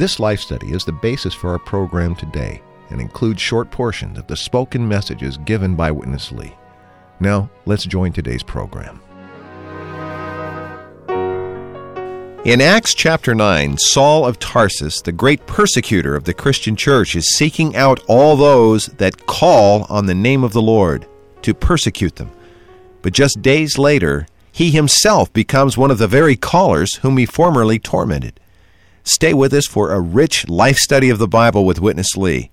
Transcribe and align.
This 0.00 0.18
life 0.18 0.40
study 0.40 0.72
is 0.72 0.86
the 0.86 0.92
basis 0.92 1.34
for 1.34 1.50
our 1.50 1.58
program 1.58 2.14
today 2.14 2.62
and 2.88 3.02
includes 3.02 3.42
short 3.42 3.70
portions 3.70 4.16
of 4.16 4.26
the 4.28 4.34
spoken 4.34 4.88
messages 4.88 5.36
given 5.36 5.74
by 5.74 5.90
Witness 5.90 6.32
Lee. 6.32 6.54
Now, 7.20 7.50
let's 7.66 7.84
join 7.84 8.10
today's 8.10 8.42
program. 8.42 9.02
In 12.46 12.62
Acts 12.62 12.94
chapter 12.94 13.34
9, 13.34 13.76
Saul 13.76 14.24
of 14.24 14.38
Tarsus, 14.38 15.02
the 15.02 15.12
great 15.12 15.46
persecutor 15.46 16.16
of 16.16 16.24
the 16.24 16.32
Christian 16.32 16.76
church, 16.76 17.14
is 17.14 17.36
seeking 17.36 17.76
out 17.76 18.02
all 18.08 18.36
those 18.36 18.86
that 18.86 19.26
call 19.26 19.84
on 19.90 20.06
the 20.06 20.14
name 20.14 20.44
of 20.44 20.54
the 20.54 20.62
Lord 20.62 21.06
to 21.42 21.52
persecute 21.52 22.16
them. 22.16 22.30
But 23.02 23.12
just 23.12 23.42
days 23.42 23.76
later, 23.76 24.26
he 24.50 24.70
himself 24.70 25.30
becomes 25.34 25.76
one 25.76 25.90
of 25.90 25.98
the 25.98 26.08
very 26.08 26.36
callers 26.36 26.96
whom 27.02 27.18
he 27.18 27.26
formerly 27.26 27.78
tormented. 27.78 28.40
Stay 29.04 29.34
with 29.34 29.52
us 29.52 29.66
for 29.66 29.92
a 29.92 30.00
rich 30.00 30.48
life 30.48 30.76
study 30.76 31.10
of 31.10 31.18
the 31.18 31.28
Bible 31.28 31.64
with 31.64 31.80
Witness 31.80 32.16
Lee 32.16 32.50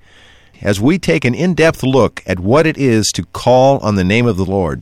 as 0.62 0.80
we 0.80 0.98
take 0.98 1.26
an 1.26 1.36
in 1.36 1.53
depth 1.53 1.84
look 1.84 2.23
at 2.26 2.40
what 2.40 2.66
it 2.66 2.78
is 2.78 3.12
to 3.14 3.26
call 3.26 3.78
on 3.80 3.95
the 3.95 4.03
name 4.03 4.26
of 4.26 4.38
the 4.38 4.45
Lord. 4.45 4.81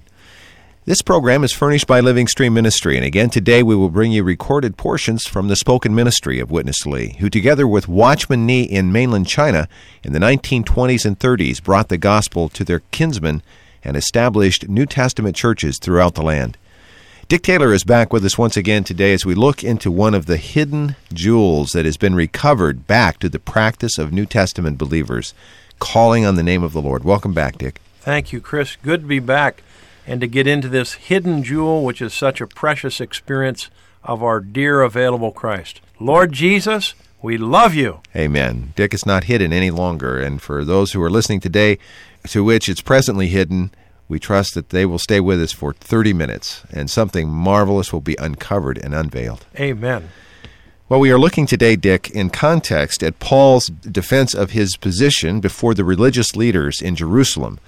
This 0.86 1.02
program 1.02 1.44
is 1.44 1.52
furnished 1.52 1.88
by 1.88 2.00
Living 2.00 2.28
Stream 2.28 2.54
Ministry, 2.54 2.96
and 2.96 3.04
again 3.04 3.32
today 3.32 3.64
we 3.64 3.76
will 3.76 3.90
bring 3.90 4.12
you 4.12 4.24
recorded 4.24 4.78
portions 4.78 5.24
from 5.24 5.48
the 5.48 5.56
spoken 5.56 5.96
ministry 5.96 6.40
of 6.40 6.52
Witness 6.52 6.86
Lee, 6.86 7.16
who 7.20 7.28
together 7.28 7.68
with 7.68 7.88
Watchman 7.88 8.46
Nee 8.46 8.62
in 8.62 8.92
mainland 8.92 9.28
China 9.28 9.68
in 10.04 10.14
the 10.14 10.20
1920s 10.20 11.04
and 11.04 11.18
30s 11.18 11.64
brought 11.64 11.90
the 11.90 11.98
gospel 11.98 12.50
to 12.50 12.64
their 12.64 12.82
kinsmen 12.92 13.42
and 13.84 13.98
established 13.98 14.70
New 14.70 14.86
Testament 14.86 15.36
churches 15.36 15.80
throughout 15.80 16.14
the 16.14 16.22
land. 16.22 16.56
Dick 17.28 17.42
Taylor 17.42 17.74
is 17.74 17.84
back 17.84 18.14
with 18.14 18.24
us 18.24 18.38
once 18.38 18.56
again 18.56 18.84
today 18.84 19.12
as 19.12 19.26
we 19.26 19.34
look 19.34 19.64
into 19.64 19.90
one 19.90 20.14
of 20.14 20.28
the 20.28 20.38
hidden 20.38 20.96
jewels 21.12 21.72
that 21.72 21.84
has 21.84 21.98
been 21.98 22.14
recovered 22.14 22.86
back 22.86 23.18
to 23.18 23.28
the 23.28 23.40
practice 23.40 23.98
of 23.98 24.14
New 24.14 24.28
Testament 24.28 24.78
believers, 24.78 25.34
calling 25.80 26.24
on 26.24 26.36
the 26.36 26.44
name 26.44 26.62
of 26.62 26.72
the 26.72 26.84
Lord. 26.84 27.04
Welcome 27.04 27.34
back, 27.34 27.58
Dick. 27.58 27.82
Thank 28.00 28.32
you, 28.32 28.40
Chris. 28.40 28.76
Good 28.76 29.02
to 29.02 29.08
be 29.08 29.18
back 29.18 29.64
and 30.06 30.22
to 30.22 30.28
get 30.28 30.46
into 30.46 30.68
this 30.68 30.94
hidden 30.94 31.42
jewel, 31.42 31.84
which 31.84 32.00
is 32.00 32.14
such 32.14 32.42
a 32.42 32.48
precious 32.48 33.02
experience 33.02 33.72
of 34.04 34.22
our 34.22 34.40
dear 34.40 34.84
available 34.84 35.32
Christ. 35.32 35.82
Lord 36.00 36.32
Jesus, 36.32 36.94
we 37.24 37.40
love 37.40 37.74
you. 37.74 38.02
Amen. 38.16 38.74
Dick, 38.76 38.94
it's 38.94 39.04
not 39.04 39.24
hidden 39.24 39.52
any 39.52 39.72
longer. 39.72 40.20
And 40.20 40.40
for 40.40 40.64
those 40.64 40.92
who 40.92 41.02
are 41.02 41.10
listening 41.10 41.40
today, 41.40 41.80
to 42.28 42.44
which 42.44 42.70
it's 42.70 42.82
presently 42.82 43.30
hidden, 43.30 43.72
we 44.08 44.20
trust 44.20 44.54
that 44.54 44.70
they 44.70 44.86
will 44.86 45.00
stay 45.00 45.20
with 45.20 45.42
us 45.42 45.52
for 45.52 45.74
30 45.74 46.14
minutes 46.14 46.62
and 46.72 46.90
something 46.90 47.30
marvelous 47.30 47.92
will 47.92 48.02
be 48.02 48.16
uncovered 48.20 48.78
and 48.78 48.94
unveiled. 48.94 49.46
Amen. 49.60 50.10
Well, 50.88 51.00
we 51.00 51.10
are 51.10 51.18
looking 51.18 51.48
today, 51.48 51.76
Dick, 51.76 52.12
in 52.12 52.30
context 52.30 53.02
at 53.02 53.20
Paul's 53.20 53.66
defense 53.68 54.36
of 54.36 54.52
his 54.52 54.78
position 54.78 55.40
before 55.40 55.74
the 55.74 55.84
religious 55.84 56.36
leaders 56.36 56.80
in 56.80 56.96
Jerusalem. 56.96 57.60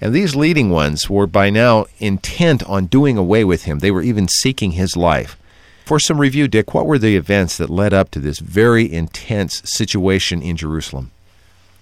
And 0.00 0.14
these 0.14 0.34
leading 0.34 0.70
ones 0.70 1.10
were 1.10 1.26
by 1.26 1.50
now 1.50 1.84
intent 1.98 2.62
on 2.64 2.86
doing 2.86 3.18
away 3.18 3.44
with 3.44 3.64
him. 3.64 3.80
They 3.80 3.90
were 3.90 4.00
even 4.00 4.28
seeking 4.28 4.72
his 4.72 4.96
life. 4.96 5.36
For 5.84 5.98
some 5.98 6.18
review, 6.18 6.48
Dick, 6.48 6.72
what 6.72 6.86
were 6.86 6.98
the 6.98 7.16
events 7.16 7.58
that 7.58 7.68
led 7.68 7.92
up 7.92 8.10
to 8.12 8.20
this 8.20 8.38
very 8.38 8.90
intense 8.90 9.60
situation 9.64 10.40
in 10.40 10.56
Jerusalem? 10.56 11.10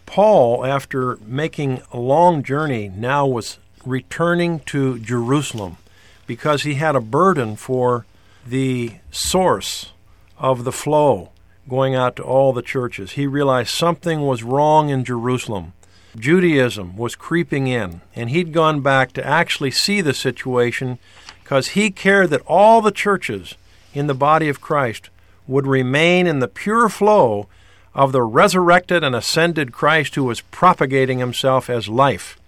Paul, 0.07 0.65
after 0.65 1.17
making 1.25 1.83
a 1.93 1.99
long 1.99 2.43
journey, 2.43 2.89
now 2.89 3.27
was 3.27 3.59
returning 3.87 4.61
to 4.61 4.99
Jerusalem 4.99 5.79
because 6.27 6.65
he 6.65 6.75
had 6.75 6.97
a 6.97 7.01
burden 7.01 7.57
for 7.57 8.05
the 8.47 8.93
source 9.11 9.93
of 10.39 10.65
the 10.65 10.73
flow 10.73 11.31
going 11.69 11.95
out 11.95 12.17
to 12.17 12.23
all 12.23 12.53
the 12.53 12.63
churches. 12.63 13.13
He 13.13 13.27
realized 13.27 13.71
something 13.71 14.23
was 14.23 14.43
wrong 14.43 14.89
in 14.89 15.05
Jerusalem. 15.05 15.73
Judaism 16.17 16.97
was 16.97 17.15
creeping 17.15 17.67
in, 17.67 18.01
and 18.15 18.31
he'd 18.31 18.53
gone 18.53 18.81
back 18.81 19.13
to 19.13 19.27
actually 19.27 19.71
see 19.71 20.01
the 20.01 20.15
situation 20.15 20.99
because 21.43 21.69
he 21.69 21.91
cared 21.91 22.31
that 22.31 22.43
all 22.47 22.81
the 22.81 22.91
churches 22.91 23.55
in 23.93 24.07
the 24.07 24.15
body 24.15 24.49
of 24.49 24.61
Christ 24.61 25.11
would 25.47 25.67
remain 25.67 26.27
in 26.27 26.41
the 26.41 26.49
pure 26.49 26.89
flow 26.89 27.49
of 27.95 28.13
the 28.13 28.23
resurrected 28.23 29.03
and 29.03 29.15
ascended 29.15 29.73
Christ 29.73 30.15
who 30.15 30.25
was 30.25 30.41
propagating 30.41 31.19
himself 31.19 31.71
as 31.71 31.89
life. 31.89 32.39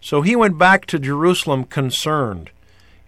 So 0.00 0.22
he 0.22 0.36
went 0.36 0.58
back 0.58 0.86
to 0.86 0.98
Jerusalem 0.98 1.64
concerned. 1.64 2.50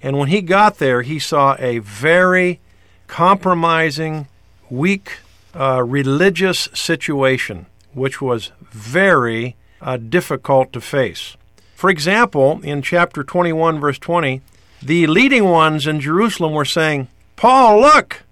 And 0.03 0.19
when 0.19 0.29
he 0.29 0.41
got 0.41 0.79
there, 0.79 1.03
he 1.03 1.19
saw 1.19 1.57
a 1.59 1.79
very 1.79 2.61
compromising, 3.07 4.29
weak 4.71 5.19
uh, 5.55 5.83
religious 5.83 6.69
situation, 6.73 7.67
which 7.93 8.21
was 8.21 8.53
very 8.61 9.57
uh, 9.81 9.97
difficult 9.97 10.73
to 10.73 10.81
face. 10.81 11.37
For 11.75 11.91
example, 11.91 12.61
in 12.63 12.83
chapter 12.83 13.25
21, 13.25 13.81
verse 13.81 13.99
20, 13.99 14.43
the 14.83 15.07
leading 15.07 15.45
ones 15.45 15.87
in 15.87 16.01
Jerusalem 16.01 16.53
were 16.53 16.65
saying, 16.65 17.09
Paul, 17.37 17.81
look! 17.81 18.23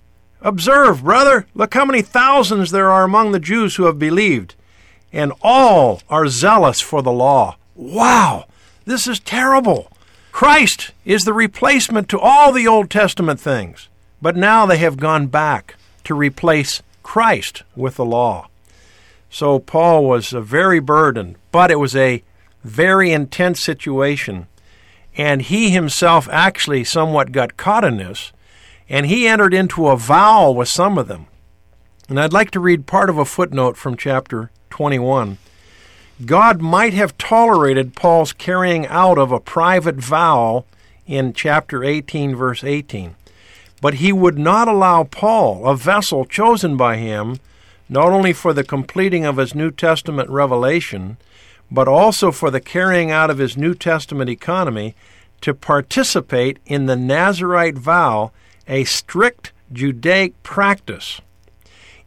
Observe, 0.41 1.02
brother, 1.02 1.47
look 1.54 1.74
how 1.74 1.84
many 1.84 2.00
thousands 2.00 2.70
there 2.70 2.91
are 2.91 3.02
among 3.02 3.32
the 3.32 3.41
Jews 3.41 3.76
who 3.76 3.84
have 3.84 3.98
believed, 3.98 4.54
and 5.12 5.32
all 5.42 6.00
are 6.08 6.28
zealous 6.28 6.80
for 6.80 7.02
the 7.02 7.10
law. 7.10 7.56
Wow! 7.74 8.47
This 8.88 9.06
is 9.06 9.21
terrible. 9.21 9.93
Christ 10.32 10.93
is 11.04 11.25
the 11.25 11.34
replacement 11.34 12.09
to 12.09 12.19
all 12.19 12.53
the 12.53 12.66
Old 12.66 12.88
Testament 12.88 13.38
things, 13.38 13.91
but 14.22 14.34
now 14.34 14.65
they 14.65 14.78
have 14.78 14.97
gone 14.97 15.26
back 15.26 15.75
to 16.04 16.15
replace 16.15 16.81
Christ 17.03 17.65
with 17.77 17.97
the 17.97 18.06
law. 18.06 18.48
So 19.28 19.59
Paul 19.59 20.06
was 20.06 20.32
a 20.32 20.41
very 20.41 20.81
burdened, 20.81 21.37
but 21.53 21.71
it 21.71 21.78
was 21.78 21.94
a 21.94 22.22
very 22.65 23.12
intense 23.12 23.62
situation. 23.62 24.47
And 25.19 25.43
he 25.43 25.69
himself 25.69 26.27
actually 26.32 26.82
somewhat 26.82 27.31
got 27.31 27.59
caught 27.59 27.84
in 27.84 27.98
this, 27.98 28.32
and 28.88 29.04
he 29.04 29.28
entered 29.28 29.53
into 29.53 29.88
a 29.88 29.98
vow 29.98 30.50
with 30.50 30.69
some 30.69 30.97
of 30.97 31.09
them. 31.09 31.27
And 32.09 32.19
I'd 32.19 32.32
like 32.32 32.50
to 32.53 32.60
read 32.60 32.87
part 32.87 33.10
of 33.10 33.19
a 33.19 33.27
footnote 33.27 33.77
from 33.77 33.98
chapter 33.98 34.50
21. 34.71 35.37
God 36.26 36.60
might 36.60 36.94
have 36.94 37.16
tolerated 37.16 37.94
Paul's 37.94 38.32
carrying 38.32 38.88
out 38.88 39.18
of 39.18 39.30
a 39.30 39.38
private 39.38 39.96
vow 39.96 40.64
in 41.06 41.32
chapter 41.32 41.84
18, 41.84 42.34
verse 42.34 42.64
18, 42.64 43.14
but 43.80 43.94
he 43.94 44.12
would 44.12 44.36
not 44.36 44.66
allow 44.66 45.04
Paul, 45.04 45.64
a 45.64 45.76
vessel 45.76 46.24
chosen 46.24 46.76
by 46.76 46.96
him, 46.96 47.38
not 47.88 48.08
only 48.08 48.32
for 48.32 48.52
the 48.52 48.64
completing 48.64 49.24
of 49.24 49.36
his 49.36 49.54
New 49.54 49.70
Testament 49.70 50.28
revelation, 50.28 51.18
but 51.70 51.86
also 51.86 52.32
for 52.32 52.50
the 52.50 52.60
carrying 52.60 53.12
out 53.12 53.30
of 53.30 53.38
his 53.38 53.56
New 53.56 53.74
Testament 53.74 54.28
economy, 54.28 54.96
to 55.40 55.54
participate 55.54 56.58
in 56.66 56.86
the 56.86 56.96
Nazarite 56.96 57.78
vow, 57.78 58.32
a 58.66 58.82
strict 58.82 59.52
Judaic 59.72 60.42
practice. 60.42 61.20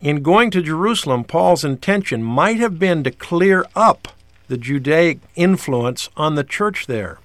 In 0.02 0.24
going 0.24 0.50
to 0.52 0.64
Jerusalem, 0.64 1.24
Paul's 1.24 1.64
intention 1.64 2.24
might 2.24 2.58
have 2.58 2.80
been 2.80 3.04
to 3.04 3.12
clear 3.12 3.66
up 3.76 4.08
the 4.48 4.58
Judaic 4.58 5.20
influence 5.36 6.10
on 6.18 6.34
the 6.34 6.44
church 6.44 6.88
there. 6.88 7.20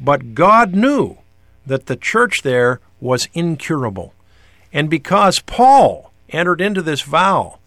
But 0.00 0.34
God 0.34 0.74
knew 0.74 1.18
that 1.64 1.86
the 1.86 1.96
church 1.96 2.42
there 2.42 2.80
was 3.00 3.28
incurable. 3.32 4.12
And 4.72 4.90
because 4.90 5.38
Paul 5.38 6.12
entered 6.30 6.60
into 6.60 6.82
this 6.82 7.02
vow, 7.02 7.58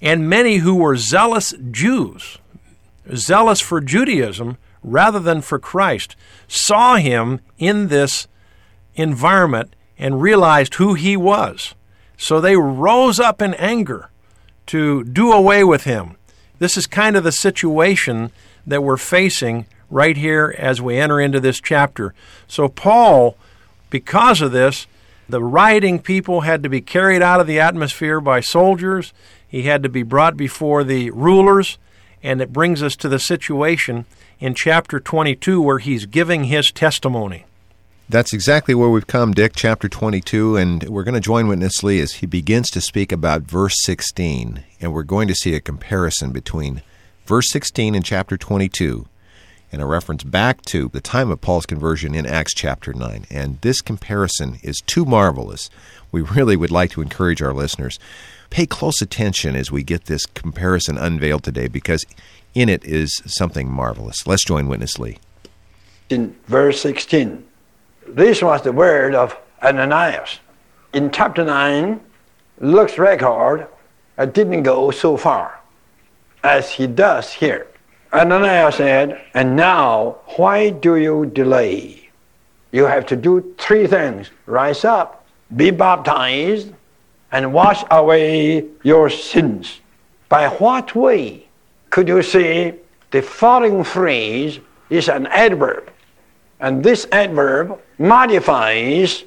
and 0.00 0.30
many 0.30 0.58
who 0.58 0.76
were 0.76 0.96
zealous 0.96 1.52
Jews, 1.70 2.38
zealous 3.14 3.60
for 3.60 3.80
Judaism 3.80 4.58
rather 4.84 5.18
than 5.18 5.40
for 5.40 5.58
Christ, 5.58 6.14
saw 6.46 6.96
him 6.96 7.40
in 7.58 7.88
this 7.88 8.28
environment 8.94 9.74
and 9.98 10.22
realized 10.22 10.74
who 10.74 10.94
he 10.94 11.16
was. 11.16 11.74
So 12.18 12.40
they 12.40 12.56
rose 12.56 13.18
up 13.18 13.40
in 13.40 13.54
anger 13.54 14.10
to 14.66 15.04
do 15.04 15.32
away 15.32 15.64
with 15.64 15.84
him. 15.84 16.16
This 16.58 16.76
is 16.76 16.86
kind 16.86 17.16
of 17.16 17.24
the 17.24 17.32
situation 17.32 18.30
that 18.66 18.82
we're 18.82 18.98
facing 18.98 19.64
right 19.88 20.16
here 20.16 20.54
as 20.58 20.82
we 20.82 20.98
enter 20.98 21.18
into 21.20 21.40
this 21.40 21.60
chapter. 21.60 22.12
So, 22.46 22.68
Paul, 22.68 23.38
because 23.88 24.42
of 24.42 24.52
this, 24.52 24.86
The 25.30 25.42
rioting 25.44 25.98
people 25.98 26.40
had 26.40 26.62
to 26.62 26.70
be 26.70 26.80
carried 26.80 27.20
out 27.20 27.38
of 27.40 27.46
the 27.46 27.60
atmosphere 27.60 28.18
by 28.18 28.40
soldiers. 28.40 29.12
He 29.46 29.64
had 29.64 29.82
to 29.82 29.90
be 29.90 30.02
brought 30.02 30.38
before 30.38 30.84
the 30.84 31.10
rulers. 31.10 31.76
And 32.22 32.40
it 32.40 32.52
brings 32.52 32.82
us 32.82 32.96
to 32.96 33.10
the 33.10 33.18
situation 33.18 34.06
in 34.40 34.54
chapter 34.54 34.98
22 34.98 35.60
where 35.60 35.80
he's 35.80 36.06
giving 36.06 36.44
his 36.44 36.70
testimony. 36.70 37.44
That's 38.10 38.32
exactly 38.32 38.74
where 38.74 38.88
we've 38.88 39.06
come, 39.06 39.34
Dick, 39.34 39.52
chapter 39.54 39.86
22, 39.86 40.56
and 40.56 40.82
we're 40.84 41.04
going 41.04 41.14
to 41.14 41.20
join 41.20 41.46
Witness 41.46 41.82
Lee 41.82 42.00
as 42.00 42.12
he 42.14 42.26
begins 42.26 42.70
to 42.70 42.80
speak 42.80 43.12
about 43.12 43.42
verse 43.42 43.74
16, 43.82 44.64
and 44.80 44.94
we're 44.94 45.02
going 45.02 45.28
to 45.28 45.34
see 45.34 45.54
a 45.54 45.60
comparison 45.60 46.32
between 46.32 46.80
verse 47.26 47.50
16 47.50 47.94
and 47.94 48.02
chapter 48.02 48.38
22 48.38 49.06
and 49.70 49.82
a 49.82 49.86
reference 49.86 50.24
back 50.24 50.62
to 50.62 50.88
the 50.88 51.02
time 51.02 51.30
of 51.30 51.42
Paul's 51.42 51.66
conversion 51.66 52.14
in 52.14 52.24
Acts 52.24 52.54
chapter 52.54 52.94
9. 52.94 53.26
And 53.28 53.60
this 53.60 53.82
comparison 53.82 54.58
is 54.62 54.80
too 54.86 55.04
marvelous. 55.04 55.68
We 56.10 56.22
really 56.22 56.56
would 56.56 56.70
like 56.70 56.92
to 56.92 57.02
encourage 57.02 57.42
our 57.42 57.52
listeners 57.52 57.98
pay 58.48 58.64
close 58.64 59.02
attention 59.02 59.54
as 59.54 59.70
we 59.70 59.82
get 59.82 60.06
this 60.06 60.24
comparison 60.24 60.96
unveiled 60.96 61.42
today 61.42 61.68
because 61.68 62.06
in 62.54 62.70
it 62.70 62.82
is 62.86 63.20
something 63.26 63.70
marvelous. 63.70 64.26
Let's 64.26 64.46
join 64.46 64.66
Witness 64.66 64.98
Lee. 64.98 65.18
In 66.08 66.34
verse 66.46 66.80
16, 66.80 67.44
this 68.14 68.42
was 68.42 68.62
the 68.62 68.72
word 68.72 69.14
of 69.14 69.36
Ananias. 69.62 70.40
In 70.92 71.10
chapter 71.10 71.44
9, 71.44 72.00
Luke's 72.60 72.98
record 72.98 73.66
didn't 74.32 74.62
go 74.62 74.90
so 74.90 75.16
far 75.16 75.60
as 76.42 76.70
he 76.70 76.86
does 76.86 77.32
here. 77.32 77.66
Ananias 78.12 78.76
said, 78.76 79.20
And 79.34 79.54
now, 79.54 80.18
why 80.36 80.70
do 80.70 80.96
you 80.96 81.26
delay? 81.26 82.08
You 82.72 82.84
have 82.84 83.06
to 83.06 83.16
do 83.16 83.54
three 83.58 83.86
things 83.86 84.30
rise 84.46 84.84
up, 84.84 85.26
be 85.56 85.70
baptized, 85.70 86.72
and 87.32 87.52
wash 87.52 87.84
away 87.90 88.64
your 88.82 89.10
sins. 89.10 89.80
By 90.28 90.48
what 90.48 90.94
way 90.94 91.48
could 91.90 92.08
you 92.08 92.22
see 92.22 92.74
the 93.10 93.22
following 93.22 93.84
phrase 93.84 94.60
is 94.90 95.08
an 95.08 95.26
adverb? 95.26 95.90
And 96.60 96.82
this 96.82 97.06
adverb 97.12 97.80
modifies 97.98 99.24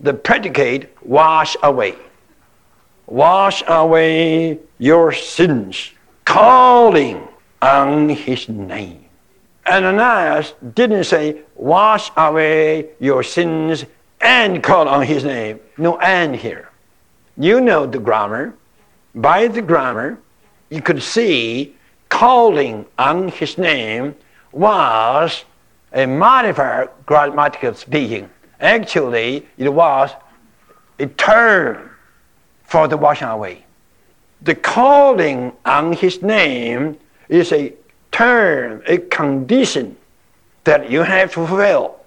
the 0.00 0.12
predicate 0.12 0.94
wash 1.02 1.56
away. 1.62 1.94
Wash 3.06 3.62
away 3.66 4.58
your 4.78 5.12
sins, 5.12 5.90
calling 6.24 7.26
on 7.62 8.08
his 8.08 8.48
name. 8.48 9.04
Ananias 9.66 10.54
didn't 10.74 11.04
say, 11.04 11.40
wash 11.54 12.10
away 12.16 12.90
your 13.00 13.22
sins 13.22 13.84
and 14.20 14.62
call 14.62 14.88
on 14.88 15.02
his 15.02 15.24
name. 15.24 15.60
No 15.78 15.98
and 15.98 16.36
here. 16.36 16.70
You 17.36 17.60
know 17.60 17.86
the 17.86 17.98
grammar. 17.98 18.54
By 19.14 19.48
the 19.48 19.62
grammar, 19.62 20.18
you 20.70 20.82
could 20.82 21.02
see 21.02 21.76
calling 22.08 22.86
on 22.98 23.28
his 23.28 23.58
name 23.58 24.14
was 24.52 25.44
a 25.94 26.06
modifier, 26.06 26.90
grammatical 27.06 27.72
speaking. 27.74 28.28
Actually, 28.60 29.46
it 29.56 29.72
was 29.72 30.10
a 30.98 31.06
term 31.06 31.90
for 32.64 32.88
the 32.88 32.96
washing 32.96 33.28
away. 33.28 33.64
The 34.42 34.54
calling 34.54 35.52
on 35.64 35.92
his 35.92 36.20
name 36.20 36.98
is 37.28 37.52
a 37.52 37.72
term, 38.12 38.82
a 38.86 38.98
condition 38.98 39.96
that 40.64 40.90
you 40.90 41.02
have 41.02 41.32
to 41.32 41.46
fulfill 41.46 42.00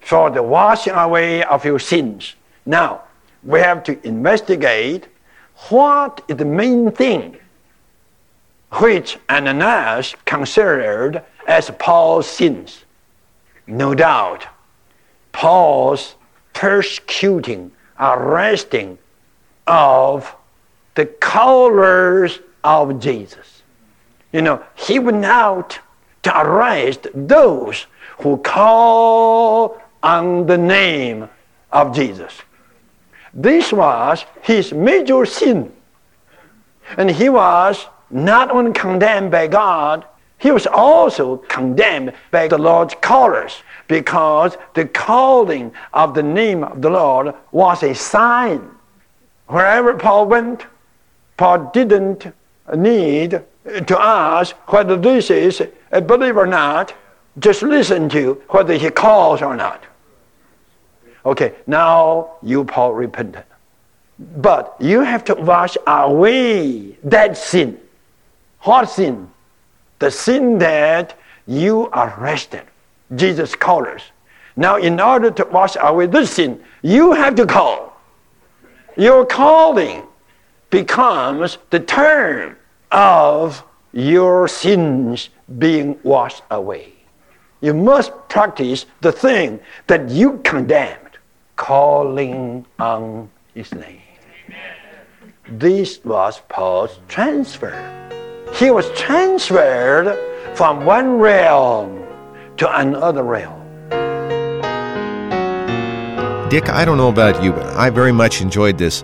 for 0.00 0.30
the 0.30 0.42
washing 0.42 0.94
away 0.94 1.44
of 1.44 1.64
your 1.64 1.78
sins. 1.78 2.34
Now, 2.64 3.02
we 3.42 3.60
have 3.60 3.84
to 3.84 4.06
investigate 4.06 5.08
what 5.68 6.22
is 6.28 6.36
the 6.36 6.44
main 6.44 6.90
thing 6.90 7.36
which 8.72 9.18
Ananias 9.30 10.14
considered 10.24 11.22
as 11.46 11.70
Paul's 11.78 12.28
sins. 12.28 12.85
No 13.66 13.94
doubt, 13.94 14.46
Paul's 15.32 16.14
persecuting, 16.52 17.72
arresting 17.98 18.98
of 19.66 20.34
the 20.94 21.06
callers 21.06 22.40
of 22.62 23.00
Jesus. 23.00 23.62
You 24.32 24.42
know, 24.42 24.62
he 24.74 24.98
went 24.98 25.24
out 25.24 25.78
to 26.22 26.40
arrest 26.40 27.06
those 27.14 27.86
who 28.18 28.38
call 28.38 29.80
on 30.02 30.46
the 30.46 30.58
name 30.58 31.28
of 31.72 31.94
Jesus. 31.94 32.42
This 33.34 33.72
was 33.72 34.24
his 34.42 34.72
major 34.72 35.26
sin. 35.26 35.72
And 36.96 37.10
he 37.10 37.28
was 37.28 37.86
not 38.10 38.50
only 38.50 38.72
condemned 38.72 39.30
by 39.30 39.48
God, 39.48 40.06
he 40.38 40.50
was 40.50 40.66
also 40.66 41.38
condemned 41.48 42.12
by 42.30 42.48
the 42.48 42.58
Lord's 42.58 42.94
callers 43.00 43.62
because 43.88 44.56
the 44.74 44.86
calling 44.86 45.72
of 45.94 46.14
the 46.14 46.22
name 46.22 46.62
of 46.64 46.82
the 46.82 46.90
Lord 46.90 47.34
was 47.52 47.82
a 47.82 47.94
sign. 47.94 48.70
Wherever 49.46 49.94
Paul 49.94 50.26
went, 50.26 50.66
Paul 51.36 51.70
didn't 51.72 52.26
need 52.74 53.42
to 53.86 54.00
ask 54.00 54.54
whether 54.72 54.96
this 54.96 55.30
is 55.30 55.62
a 55.92 56.00
believer 56.00 56.40
or 56.40 56.46
not. 56.46 56.94
Just 57.38 57.62
listen 57.62 58.08
to 58.10 58.42
whether 58.48 58.74
he 58.74 58.90
calls 58.90 59.42
or 59.42 59.56
not. 59.56 59.84
Okay, 61.24 61.54
now 61.66 62.36
you, 62.42 62.64
Paul, 62.64 62.92
repented. 62.94 63.44
But 64.18 64.76
you 64.80 65.00
have 65.02 65.24
to 65.24 65.34
wash 65.34 65.76
away 65.86 66.96
that 67.04 67.36
sin. 67.36 67.78
What 68.60 68.88
sin? 68.88 69.30
The 69.98 70.10
sin 70.10 70.58
that 70.58 71.18
you 71.46 71.88
are 71.92 72.18
arrested. 72.18 72.62
Jesus 73.14 73.54
called 73.54 73.86
us. 73.86 74.02
Now, 74.56 74.76
in 74.76 75.00
order 75.00 75.30
to 75.30 75.44
wash 75.44 75.76
away 75.80 76.06
this 76.06 76.32
sin, 76.32 76.62
you 76.82 77.12
have 77.12 77.34
to 77.36 77.46
call. 77.46 78.00
Your 78.96 79.26
calling 79.26 80.02
becomes 80.70 81.58
the 81.70 81.80
term 81.80 82.56
of 82.90 83.62
your 83.92 84.48
sins 84.48 85.28
being 85.58 85.98
washed 86.02 86.42
away. 86.50 86.92
You 87.60 87.74
must 87.74 88.12
practice 88.28 88.86
the 89.00 89.12
thing 89.12 89.60
that 89.86 90.10
you 90.10 90.38
condemned, 90.44 91.18
calling 91.56 92.66
on 92.78 93.30
his 93.54 93.72
name. 93.74 94.00
This 95.48 96.04
was 96.04 96.42
Paul's 96.48 96.98
transfer. 97.08 97.72
He 98.58 98.70
was 98.70 98.90
transferred 98.92 100.16
from 100.56 100.86
one 100.86 101.18
realm 101.18 102.06
to 102.56 102.80
another 102.80 103.22
realm. 103.22 103.62
Dick, 106.48 106.70
I 106.70 106.86
don't 106.86 106.96
know 106.96 107.10
about 107.10 107.42
you, 107.42 107.52
but 107.52 107.66
I 107.76 107.90
very 107.90 108.12
much 108.12 108.40
enjoyed 108.40 108.78
this 108.78 109.02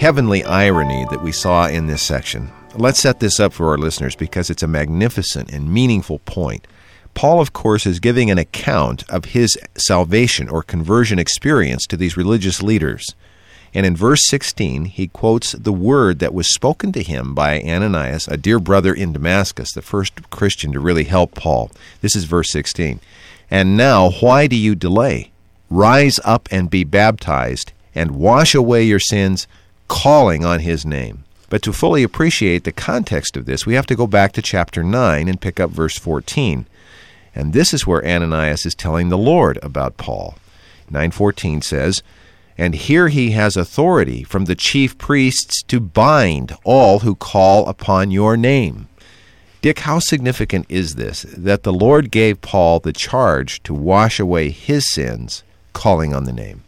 heavenly 0.00 0.42
irony 0.42 1.06
that 1.10 1.22
we 1.22 1.30
saw 1.30 1.68
in 1.68 1.86
this 1.86 2.02
section. 2.02 2.50
Let's 2.74 2.98
set 2.98 3.20
this 3.20 3.38
up 3.38 3.52
for 3.52 3.68
our 3.70 3.78
listeners 3.78 4.16
because 4.16 4.50
it's 4.50 4.64
a 4.64 4.66
magnificent 4.66 5.52
and 5.52 5.72
meaningful 5.72 6.18
point. 6.20 6.66
Paul, 7.14 7.40
of 7.40 7.52
course, 7.52 7.86
is 7.86 8.00
giving 8.00 8.28
an 8.28 8.38
account 8.38 9.08
of 9.08 9.26
his 9.26 9.56
salvation 9.76 10.48
or 10.48 10.64
conversion 10.64 11.20
experience 11.20 11.86
to 11.86 11.96
these 11.96 12.16
religious 12.16 12.60
leaders. 12.60 13.14
And 13.72 13.86
in 13.86 13.94
verse 13.94 14.26
16, 14.26 14.86
he 14.86 15.08
quotes 15.08 15.52
the 15.52 15.72
word 15.72 16.18
that 16.18 16.34
was 16.34 16.52
spoken 16.52 16.90
to 16.92 17.02
him 17.02 17.34
by 17.34 17.60
Ananias, 17.60 18.26
a 18.26 18.36
dear 18.36 18.58
brother 18.58 18.92
in 18.92 19.12
Damascus, 19.12 19.72
the 19.72 19.82
first 19.82 20.30
Christian 20.30 20.72
to 20.72 20.80
really 20.80 21.04
help 21.04 21.34
Paul. 21.34 21.70
This 22.00 22.16
is 22.16 22.24
verse 22.24 22.50
16. 22.50 23.00
And 23.50 23.76
now, 23.76 24.10
why 24.10 24.46
do 24.46 24.56
you 24.56 24.74
delay? 24.74 25.30
Rise 25.70 26.18
up 26.24 26.48
and 26.50 26.68
be 26.68 26.82
baptized, 26.82 27.72
and 27.94 28.12
wash 28.12 28.54
away 28.54 28.82
your 28.82 29.00
sins, 29.00 29.46
calling 29.86 30.44
on 30.44 30.60
his 30.60 30.84
name. 30.84 31.24
But 31.48 31.62
to 31.62 31.72
fully 31.72 32.02
appreciate 32.02 32.64
the 32.64 32.72
context 32.72 33.36
of 33.36 33.44
this, 33.44 33.66
we 33.66 33.74
have 33.74 33.86
to 33.86 33.96
go 33.96 34.06
back 34.06 34.32
to 34.32 34.42
chapter 34.42 34.82
9 34.82 35.28
and 35.28 35.40
pick 35.40 35.60
up 35.60 35.70
verse 35.70 35.98
14. 35.98 36.66
And 37.34 37.52
this 37.52 37.72
is 37.72 37.86
where 37.86 38.04
Ananias 38.04 38.66
is 38.66 38.74
telling 38.74 39.08
the 39.08 39.18
Lord 39.18 39.58
about 39.62 39.96
Paul. 39.96 40.36
9:14 40.90 41.62
says, 41.62 42.02
"And 42.58 42.74
here 42.74 43.08
he 43.08 43.30
has 43.30 43.56
authority 43.56 44.22
from 44.22 44.44
the 44.44 44.54
chief 44.54 44.98
priests 44.98 45.62
to 45.64 45.80
bind 45.80 46.54
all 46.64 47.00
who 47.00 47.14
call 47.14 47.66
upon 47.66 48.10
your 48.10 48.36
name." 48.36 48.88
Dick, 49.62 49.80
how 49.80 49.98
significant 49.98 50.64
is 50.68 50.94
this 50.94 51.26
that 51.36 51.64
the 51.64 51.72
Lord 51.72 52.10
gave 52.10 52.40
Paul 52.40 52.80
the 52.80 52.94
charge 52.94 53.62
to 53.64 53.74
wash 53.74 54.18
away 54.18 54.50
his 54.50 54.90
sins 54.92 55.42
calling 55.74 56.14
on 56.14 56.24
the 56.24 56.32
name? 56.32 56.62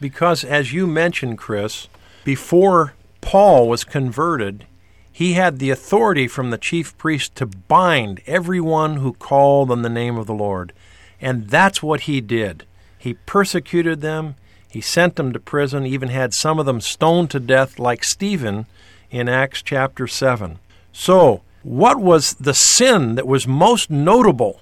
Because, 0.00 0.44
as 0.44 0.72
you 0.72 0.86
mentioned, 0.86 1.38
Chris, 1.38 1.88
before 2.24 2.92
Paul 3.22 3.68
was 3.68 3.84
converted, 3.84 4.66
he 5.10 5.32
had 5.32 5.58
the 5.58 5.70
authority 5.70 6.28
from 6.28 6.50
the 6.50 6.58
chief 6.58 6.98
priest 6.98 7.34
to 7.36 7.46
bind 7.46 8.20
everyone 8.26 8.96
who 8.96 9.14
called 9.14 9.70
on 9.70 9.80
the 9.80 9.88
name 9.88 10.16
of 10.16 10.26
the 10.26 10.34
Lord. 10.34 10.72
And 11.20 11.48
that's 11.48 11.82
what 11.82 12.02
he 12.02 12.20
did. 12.20 12.66
He 12.98 13.14
persecuted 13.14 14.02
them, 14.02 14.34
He 14.74 14.80
sent 14.80 15.14
them 15.14 15.32
to 15.32 15.38
prison, 15.38 15.86
even 15.86 16.08
had 16.08 16.34
some 16.34 16.58
of 16.58 16.66
them 16.66 16.80
stoned 16.80 17.30
to 17.30 17.38
death, 17.38 17.78
like 17.78 18.02
Stephen 18.02 18.66
in 19.08 19.28
Acts 19.28 19.62
chapter 19.62 20.08
7. 20.08 20.58
So, 20.92 21.42
what 21.62 22.00
was 22.00 22.34
the 22.34 22.54
sin 22.54 23.14
that 23.14 23.24
was 23.24 23.46
most 23.46 23.88
notable 23.88 24.60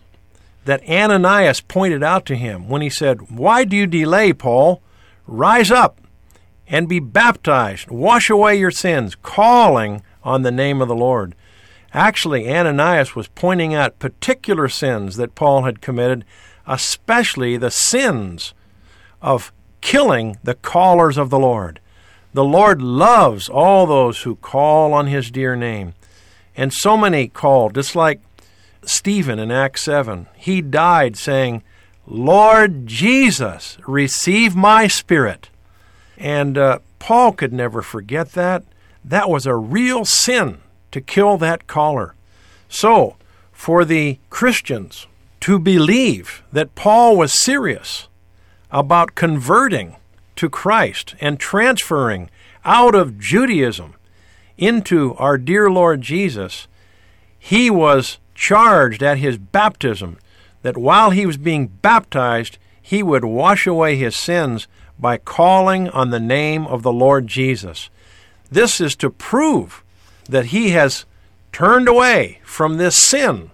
that 0.67 0.87
Ananias 0.87 1.63
pointed 1.63 2.03
out 2.03 2.27
to 2.27 2.37
him 2.37 2.69
when 2.69 2.83
he 2.83 2.91
said, 2.91 3.31
Why 3.31 3.65
do 3.65 3.75
you 3.75 3.87
delay, 3.87 4.35
Paul? 4.35 4.83
Rise 5.27 5.71
up 5.71 5.99
and 6.69 6.91
be 6.91 7.01
baptized, 7.01 7.91
wash 7.91 8.29
away 8.29 8.57
your 8.57 8.71
sins, 8.71 9.15
calling 9.15 10.03
on 10.23 10.43
the 10.43 10.53
name 10.53 10.83
of 10.83 10.89
the 10.89 10.95
Lord. 10.95 11.35
Actually, 11.95 12.55
Ananias 12.55 13.17
was 13.17 13.29
pointing 13.29 13.75
out 13.75 13.99
particular 13.99 14.69
sins 14.69 15.17
that 15.17 15.35
Paul 15.35 15.63
had 15.63 15.81
committed, 15.81 16.27
especially 16.67 17.57
the 17.57 17.71
sins 17.71 18.53
of 19.23 19.55
killing 19.83 20.39
the 20.43 20.55
callers 20.55 21.19
of 21.19 21.29
the 21.29 21.39
Lord. 21.39 21.79
The 22.33 22.45
Lord 22.45 22.81
loves 22.81 23.51
all 23.51 23.85
those 23.85 24.23
who 24.23 24.37
call 24.37 24.95
on 24.95 25.07
his 25.09 25.31
dear 25.31 25.55
name. 25.55 25.93
And 26.57 26.73
so 26.73 26.97
many 26.97 27.29
called, 27.29 27.75
just 27.75 27.95
like 27.95 28.21
Stephen 28.85 29.39
in 29.39 29.51
Acts 29.51 29.85
7. 29.85 30.29
He 30.37 30.63
died 30.63 31.19
saying, 31.19 31.63
Lord 32.07 32.87
Jesus, 32.87 33.77
receive 33.87 34.57
my 34.57 34.87
spirit. 34.87 35.51
And 36.17 36.57
uh, 36.57 36.79
Paul 36.99 37.33
could 37.33 37.53
never 37.53 37.83
forget 37.83 38.33
that. 38.33 38.65
That 39.05 39.29
was 39.29 39.47
a 39.47 39.55
real 39.55 40.05
sin 40.05 40.59
to 40.91 41.01
kill 41.01 41.37
that 41.39 41.67
caller. 41.67 42.15
So, 42.69 43.17
for 43.53 43.85
the 43.85 44.19
Christians 44.31 45.07
to 45.41 45.59
believe 45.59 46.43
that 46.53 46.75
Paul 46.75 47.17
was 47.17 47.39
serious 47.39 48.09
about 48.73 49.15
converting 49.15 49.95
to 50.37 50.49
Christ 50.49 51.15
and 51.21 51.39
transferring 51.39 52.31
out 52.65 52.95
of 52.95 53.19
Judaism 53.19 53.95
into 54.57 55.15
our 55.17 55.39
dear 55.39 55.71
Lord 55.71 56.01
Jesus, 56.01 56.67
he 57.39 57.71
was 57.71 58.19
charged 58.35 59.03
at 59.03 59.19
his 59.19 59.37
baptism 59.37 60.19
that 60.63 60.77
while 60.77 61.11
he 61.11 61.27
was 61.27 61.37
being 61.37 61.67
baptized, 61.67 62.59
he 62.81 63.03
would 63.03 63.25
wash 63.25 63.67
away 63.67 63.97
his 63.97 64.17
sins 64.17 64.67
by 64.99 65.19
calling 65.19 65.89
on 65.91 66.11
the 66.11 66.21
name 66.21 66.67
of 66.67 66.83
the 66.83 66.93
Lord 66.93 67.27
Jesus. 67.27 67.91
This 68.51 68.81
is 68.81 68.97
to 68.97 69.11
prove 69.11 69.83
that 70.29 70.47
he 70.47 70.71
has 70.71 71.05
turned 71.53 71.89
away 71.89 72.41
from 72.45 72.77
this 72.77 72.97
sin 72.97 73.51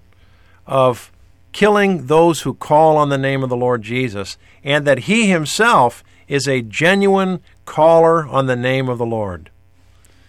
of 0.66 1.10
killing 1.58 2.06
those 2.06 2.42
who 2.42 2.54
call 2.54 2.96
on 2.96 3.08
the 3.08 3.18
name 3.18 3.42
of 3.42 3.48
the 3.48 3.56
Lord 3.56 3.82
Jesus, 3.82 4.38
and 4.62 4.86
that 4.86 5.00
he 5.10 5.28
himself 5.28 6.04
is 6.28 6.46
a 6.46 6.62
genuine 6.62 7.40
caller 7.64 8.24
on 8.28 8.46
the 8.46 8.54
name 8.54 8.88
of 8.88 8.96
the 8.96 9.04
Lord. 9.04 9.50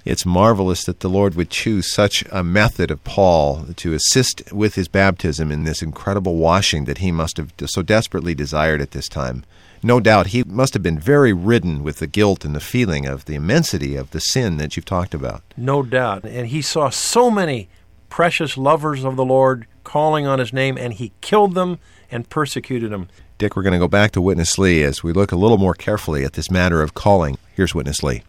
It's 0.04 0.26
marvelous 0.26 0.84
that 0.86 1.02
the 1.02 1.08
Lord 1.08 1.36
would 1.36 1.52
choose 1.52 1.94
such 1.94 2.24
a 2.32 2.44
method 2.44 2.90
of 2.90 3.04
Paul 3.04 3.68
to 3.76 3.94
assist 3.94 4.52
with 4.52 4.74
his 4.74 4.88
baptism 4.88 5.52
in 5.52 5.66
this 5.66 5.84
incredible 5.84 6.38
washing 6.38 6.86
that 6.86 6.98
he 6.98 7.12
must 7.12 7.38
have 7.38 7.54
so 7.64 7.84
desperately 7.84 8.34
desired 8.34 8.82
at 8.82 8.90
this 8.90 9.08
time. 9.08 9.44
No 9.84 10.00
doubt 10.00 10.28
he 10.28 10.44
must 10.46 10.74
have 10.74 10.82
been 10.82 10.98
very 10.98 11.32
ridden 11.32 11.84
with 11.84 11.98
the 11.98 12.08
guilt 12.08 12.44
and 12.44 12.56
the 12.56 12.60
feeling 12.60 13.06
of 13.06 13.26
the 13.26 13.36
immensity 13.36 13.96
of 13.96 14.10
the 14.10 14.20
sin 14.20 14.58
that 14.58 14.76
you've 14.76 14.86
talked 14.86 15.14
about. 15.14 15.44
No 15.56 15.84
doubt. 15.84 16.26
And 16.26 16.48
he 16.48 16.64
saw 16.64 16.90
so 16.90 17.30
many 17.30 17.70
precious 18.10 18.58
lovers 18.58 19.04
of 19.04 19.16
the 19.16 19.24
Lord 19.24 19.68
calling 19.90 20.28
on 20.28 20.38
his 20.38 20.54
name, 20.54 20.78
and 20.78 20.94
he 20.94 21.12
killed 21.20 21.56
them 21.56 21.80
and 22.12 22.30
persecuted 22.30 22.92
them. 22.92 23.08
Dick, 23.40 23.56
we're 23.56 23.64
going 23.64 23.74
to 23.74 23.80
go 23.80 23.88
back 23.88 24.12
to 24.12 24.22
Witness 24.22 24.60
Lee 24.60 24.84
as 24.84 25.04
we 25.04 25.12
look 25.14 25.32
a 25.32 25.36
little 25.36 25.58
more 25.58 25.74
carefully 25.74 26.24
at 26.24 26.34
this 26.34 26.52
matter 26.52 26.84
of 26.84 26.94
calling. 26.94 27.40
Here's 27.56 27.74
Witness 27.74 28.04
Lee. 28.04 28.22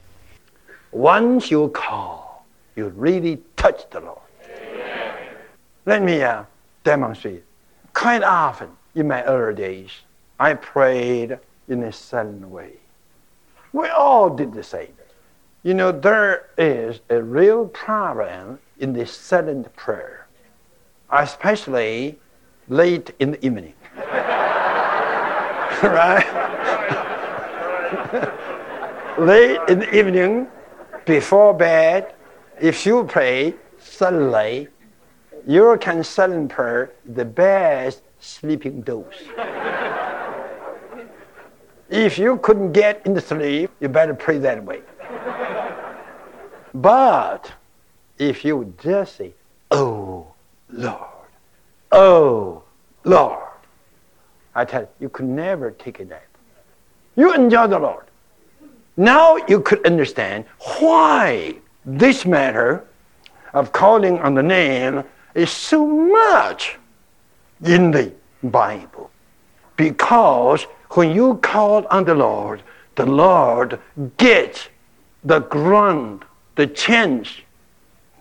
Once 0.90 1.50
you 1.50 1.68
call, 1.68 2.46
you 2.76 2.86
really 2.88 3.42
touch 3.56 3.82
the 3.90 4.00
Lord. 4.00 4.18
Amen. 4.42 5.36
Let 5.84 6.02
me 6.02 6.22
uh, 6.22 6.44
demonstrate. 6.82 7.44
Quite 7.92 8.22
often 8.22 8.70
in 8.94 9.06
my 9.08 9.22
early 9.24 9.54
days, 9.54 9.90
I 10.38 10.54
prayed 10.54 11.38
in 11.68 11.82
a 11.82 11.92
silent 11.92 12.48
way. 12.48 12.72
We 13.74 13.86
all 13.88 14.30
did 14.30 14.54
the 14.54 14.62
same. 14.62 14.94
You 15.62 15.74
know, 15.74 15.92
there 15.92 16.46
is 16.56 17.00
a 17.10 17.22
real 17.22 17.66
problem 17.68 18.60
in 18.78 18.94
the 18.94 19.04
silent 19.04 19.76
prayer, 19.76 20.26
especially 21.12 22.18
late 22.68 23.12
in 23.18 23.32
the 23.32 23.44
evening. 23.44 23.74
right? 25.82 26.26
late 29.18 29.60
in 29.68 29.80
the 29.80 29.98
evening, 29.98 30.46
before 31.04 31.54
bed, 31.54 32.14
if 32.60 32.86
you 32.86 33.04
pray 33.04 33.54
silently, 33.78 34.68
you 35.46 35.76
can 35.80 36.04
prayer 36.48 36.92
the 37.04 37.24
best 37.24 38.02
sleeping 38.20 38.82
dose. 38.82 39.06
if 41.88 42.18
you 42.18 42.36
couldn't 42.38 42.72
get 42.72 43.04
into 43.06 43.20
sleep, 43.20 43.70
you 43.80 43.88
better 43.88 44.14
pray 44.14 44.38
that 44.38 44.62
way. 44.64 44.82
but 46.74 47.50
if 48.18 48.44
you 48.44 48.74
just 48.82 49.16
say, 49.16 49.32
Oh 49.72 50.09
Lord, 50.72 51.28
oh 51.92 52.62
Lord, 53.04 53.38
I 54.54 54.64
tell 54.64 54.82
you, 54.82 54.88
you 55.00 55.08
could 55.08 55.26
never 55.26 55.70
take 55.70 56.00
a 56.00 56.04
nap. 56.04 56.22
You 57.16 57.34
enjoy 57.34 57.66
the 57.66 57.78
Lord. 57.78 58.04
Now 58.96 59.36
you 59.48 59.60
could 59.60 59.84
understand 59.86 60.44
why 60.78 61.56
this 61.84 62.26
matter 62.26 62.84
of 63.52 63.72
calling 63.72 64.18
on 64.18 64.34
the 64.34 64.42
name 64.42 65.04
is 65.34 65.50
so 65.50 65.86
much 65.86 66.78
in 67.64 67.90
the 67.90 68.12
Bible. 68.42 69.10
Because 69.76 70.64
when 70.90 71.14
you 71.14 71.36
call 71.36 71.86
on 71.86 72.04
the 72.04 72.14
Lord, 72.14 72.62
the 72.96 73.06
Lord 73.06 73.78
gets 74.16 74.68
the 75.24 75.40
ground, 75.40 76.24
the 76.56 76.66
chance 76.66 77.30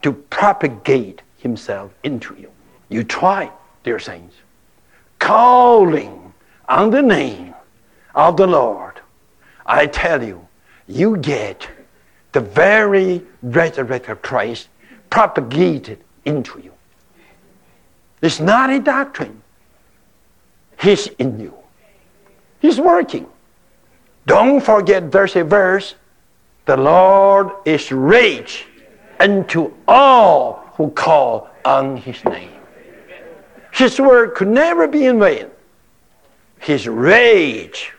to 0.01 0.13
propagate 0.13 1.21
himself 1.39 1.91
into 2.03 2.35
you. 2.35 2.51
You 2.89 3.03
try, 3.03 3.51
dear 3.83 3.99
saints, 3.99 4.35
calling 5.17 6.33
on 6.67 6.91
the 6.91 7.01
name 7.01 7.53
of 8.15 8.37
the 8.37 8.47
Lord. 8.47 8.99
I 9.65 9.87
tell 9.87 10.23
you, 10.23 10.47
you 10.87 11.17
get 11.17 11.67
the 12.31 12.39
very 12.41 13.23
resurrected 13.41 14.21
Christ 14.21 14.69
propagated 15.09 15.99
into 16.25 16.59
you. 16.59 16.73
It's 18.21 18.39
not 18.39 18.69
a 18.69 18.79
doctrine. 18.79 19.41
He's 20.79 21.07
in 21.07 21.39
you. 21.39 21.53
He's 22.59 22.79
working. 22.79 23.27
Don't 24.25 24.61
forget 24.61 25.11
there's 25.11 25.35
a 25.35 25.43
verse. 25.43 25.95
The 26.65 26.77
Lord 26.77 27.49
is 27.65 27.91
rich 27.91 28.65
unto 29.19 29.73
all 29.87 30.58
who 30.79 30.89
call 30.89 31.47
on 31.63 31.97
his 31.97 32.25
name. 32.25 32.49
His 33.71 33.99
word 33.99 34.33
could 34.33 34.47
never 34.47 34.87
be 34.87 35.05
in 35.05 35.19
vain. 35.19 35.51
His 36.59 36.87
rage 36.87 37.91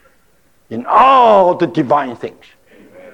in 0.71 0.85
all 0.87 1.55
the 1.55 1.69
divine 1.69 2.17
things 2.17 2.47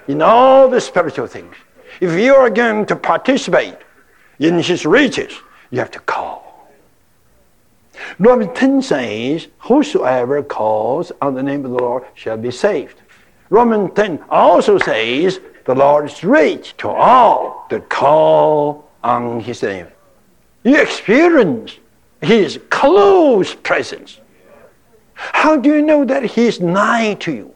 in 0.09 0.23
all 0.23 0.69
the 0.69 0.81
spiritual 0.81 1.27
things. 1.27 1.55
If 2.01 2.19
you 2.19 2.35
are 2.35 2.51
going 2.51 2.87
to 2.87 2.97
participate 2.97 3.77
in 4.39 4.59
his 4.61 4.87
riches, 4.87 5.33
you 5.71 5.79
have 5.79 5.91
to 5.93 6.01
call. 6.01 6.71
Romans 8.19 8.51
10 8.55 8.83
says, 8.83 9.49
Whosoever 9.61 10.43
calls 10.43 11.11
on 11.21 11.35
the 11.35 11.43
name 11.43 11.65
of 11.65 11.73
the 11.73 11.79
Lord 11.79 12.05
shall 12.15 12.37
be 12.37 12.51
saved. 12.51 13.01
Romans 13.49 13.91
10 13.95 14.23
also 14.29 14.79
says, 14.79 15.41
The 15.65 15.75
Lord 15.75 16.07
is 16.07 16.23
rich 16.23 16.77
to 16.79 16.89
all 16.89 17.67
that 17.71 17.89
call 17.89 18.86
on 19.07 19.41
his 19.41 19.63
name. 19.63 19.87
You 20.65 20.81
experience 20.81 21.79
his 22.21 22.59
close 22.71 23.55
presence. 23.55 24.21
How 25.15 25.57
do 25.57 25.75
you 25.75 25.81
know 25.81 26.05
that 26.05 26.25
he 26.25 26.47
is 26.47 26.61
nigh 26.61 27.15
to 27.21 27.33
you? 27.33 27.55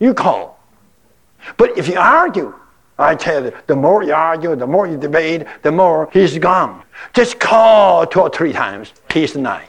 You 0.00 0.12
call. 0.12 0.58
But 1.56 1.78
if 1.78 1.88
you 1.88 1.96
argue, 1.96 2.52
I 2.98 3.14
tell 3.14 3.44
you, 3.44 3.52
the 3.66 3.76
more 3.76 4.02
you 4.02 4.12
argue, 4.12 4.56
the 4.56 4.66
more 4.66 4.86
you 4.86 4.96
debate, 4.96 5.46
the 5.62 5.70
more 5.70 6.08
he's 6.12 6.36
gone. 6.38 6.82
Just 7.14 7.38
call 7.38 8.06
two 8.06 8.20
or 8.20 8.30
three 8.30 8.52
times, 8.52 8.92
he's 9.12 9.36
nigh. 9.36 9.68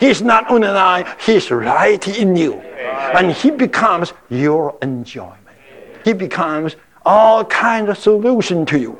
He's 0.00 0.20
not 0.20 0.50
only 0.50 0.66
nigh, 0.66 1.16
he's 1.24 1.50
right 1.50 2.06
in 2.08 2.34
you. 2.36 2.54
And 2.54 3.30
he 3.30 3.50
becomes 3.52 4.12
your 4.28 4.76
enjoyment. 4.82 5.38
He 6.04 6.12
becomes 6.12 6.74
all 7.06 7.44
kind 7.44 7.88
of 7.88 7.96
solution 7.96 8.66
to 8.66 8.78
you. 8.78 8.98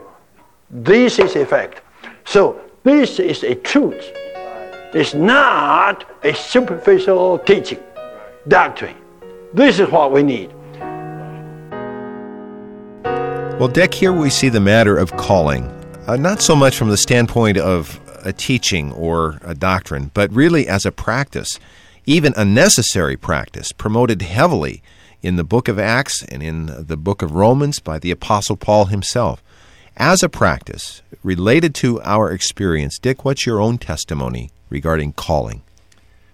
This 0.71 1.19
is 1.19 1.37
a 1.37 1.45
fact. 1.45 1.83
So 2.25 2.61
this 2.83 3.19
is 3.19 3.45
a 3.45 3.55
truth. 3.55 4.05
It's 4.95 5.15
not 5.15 6.05
a 6.23 6.35
superficial 6.35 7.39
teaching, 7.41 7.81
doctrine. 8.49 8.97
This 9.53 9.79
is 9.79 9.89
what 9.91 10.13
we 10.13 10.23
need. 10.23 10.53
Well, 13.59 13.69
Dick, 13.69 13.95
here 13.95 14.13
we 14.13 14.31
see 14.31 14.49
the 14.49 14.61
matter 14.61 14.97
of 14.97 15.17
calling, 15.17 15.69
uh, 16.09 16.17
not 16.17 16.43
so 16.43 16.57
much 16.57 16.77
from 16.77 16.89
the 16.89 16.97
standpoint 16.97 17.57
of 17.57 18.01
a 18.25 18.33
teaching 18.33 18.93
or 18.93 19.39
a 19.43 19.55
doctrine, 19.55 20.11
but 20.13 20.33
really 20.33 20.67
as 20.67 20.85
a 20.85 20.91
practice, 20.91 21.61
even 22.05 22.35
a 22.37 22.45
necessary 22.45 23.17
practice, 23.17 23.71
promoted 23.71 24.23
heavily 24.23 24.83
in 25.23 25.37
the 25.37 25.45
book 25.45 25.69
of 25.69 25.79
Acts 25.79 26.25
and 26.25 26.43
in 26.43 26.67
the 26.67 26.97
book 26.97 27.23
of 27.23 27.37
Romans 27.37 27.79
by 27.79 28.01
the 28.01 28.11
Apostle 28.11 28.57
Paul 28.57 28.87
himself. 28.87 29.43
As 29.97 30.25
a 30.25 30.29
practice 30.29 31.03
related 31.23 31.73
to 31.77 32.03
our 32.03 32.33
experience, 32.33 32.99
Dick, 32.99 33.25
what's 33.25 33.47
your 33.47 33.61
own 33.61 33.79
testimony 33.79 34.51
regarding 34.69 35.13
calling? 35.13 35.63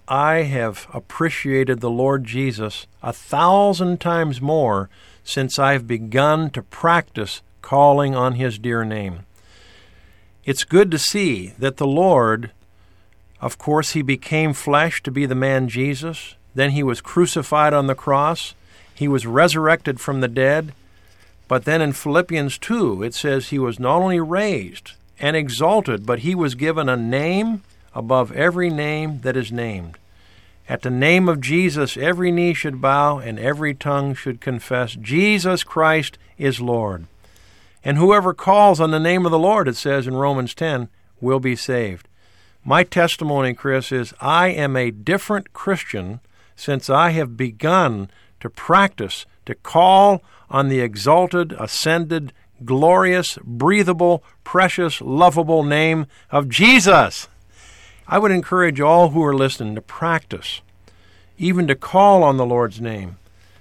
I 0.08 0.44
have 0.44 0.86
appreciated 0.94 1.80
the 1.80 1.90
Lord 1.90 2.24
Jesus 2.24 2.86
a 3.02 3.12
thousand 3.12 4.00
times 4.00 4.40
more 4.40 4.88
since 5.22 5.58
I've 5.58 5.86
begun 5.86 6.48
to 6.50 6.62
practice 6.62 7.42
calling 7.60 8.14
on 8.16 8.36
His 8.36 8.58
dear 8.58 8.82
name. 8.82 9.26
It's 10.46 10.64
good 10.64 10.90
to 10.90 10.98
see 10.98 11.48
that 11.58 11.76
the 11.76 11.86
Lord, 11.86 12.52
of 13.42 13.58
course, 13.58 13.90
He 13.90 14.00
became 14.00 14.54
flesh 14.54 15.02
to 15.02 15.10
be 15.10 15.26
the 15.26 15.34
man 15.34 15.68
Jesus, 15.68 16.34
then 16.54 16.70
He 16.70 16.82
was 16.82 17.02
crucified 17.02 17.74
on 17.74 17.88
the 17.88 17.94
cross, 17.94 18.54
He 18.94 19.06
was 19.06 19.26
resurrected 19.26 20.00
from 20.00 20.22
the 20.22 20.28
dead, 20.28 20.72
but 21.50 21.64
then 21.64 21.82
in 21.82 21.92
Philippians 21.92 22.58
2 22.58 23.02
it 23.02 23.12
says 23.12 23.48
He 23.48 23.58
was 23.58 23.80
not 23.80 24.00
only 24.00 24.20
raised 24.20 24.92
and 25.18 25.34
exalted, 25.34 26.06
but 26.06 26.20
He 26.20 26.32
was 26.32 26.54
given 26.54 26.88
a 26.88 26.96
name 26.96 27.64
above 27.92 28.30
every 28.30 28.70
name 28.70 29.22
that 29.22 29.36
is 29.36 29.50
named. 29.50 29.98
At 30.68 30.82
the 30.82 30.90
name 30.90 31.28
of 31.28 31.40
Jesus, 31.40 31.96
every 31.96 32.30
knee 32.30 32.54
should 32.54 32.80
bow 32.80 33.18
and 33.18 33.36
every 33.36 33.74
tongue 33.74 34.14
should 34.14 34.40
confess 34.40 34.92
Jesus 34.92 35.64
Christ 35.64 36.18
is 36.38 36.60
Lord. 36.60 37.06
And 37.82 37.98
whoever 37.98 38.32
calls 38.32 38.78
on 38.78 38.92
the 38.92 39.00
name 39.00 39.26
of 39.26 39.32
the 39.32 39.38
Lord, 39.38 39.66
it 39.66 39.74
says 39.74 40.06
in 40.06 40.14
Romans 40.14 40.54
10, 40.54 40.88
will 41.20 41.40
be 41.40 41.56
saved. 41.56 42.06
My 42.64 42.84
testimony, 42.84 43.54
Chris, 43.54 43.90
is 43.90 44.14
I 44.20 44.50
am 44.50 44.76
a 44.76 44.92
different 44.92 45.52
Christian 45.52 46.20
since 46.54 46.88
I 46.88 47.10
have 47.10 47.36
begun 47.36 48.08
to 48.38 48.48
practice 48.48 49.26
to 49.46 49.56
call 49.56 50.22
on 50.50 50.68
the 50.68 50.80
exalted, 50.80 51.52
ascended, 51.52 52.32
glorious, 52.64 53.38
breathable, 53.42 54.22
precious, 54.44 55.00
lovable 55.00 55.62
name 55.62 56.06
of 56.30 56.48
Jesus. 56.48 57.28
I 58.06 58.18
would 58.18 58.32
encourage 58.32 58.80
all 58.80 59.10
who 59.10 59.24
are 59.24 59.34
listening 59.34 59.76
to 59.76 59.80
practice, 59.80 60.60
even 61.38 61.68
to 61.68 61.74
call 61.74 62.24
on 62.24 62.36
the 62.36 62.46
Lord's 62.46 62.80
name. 62.80 63.16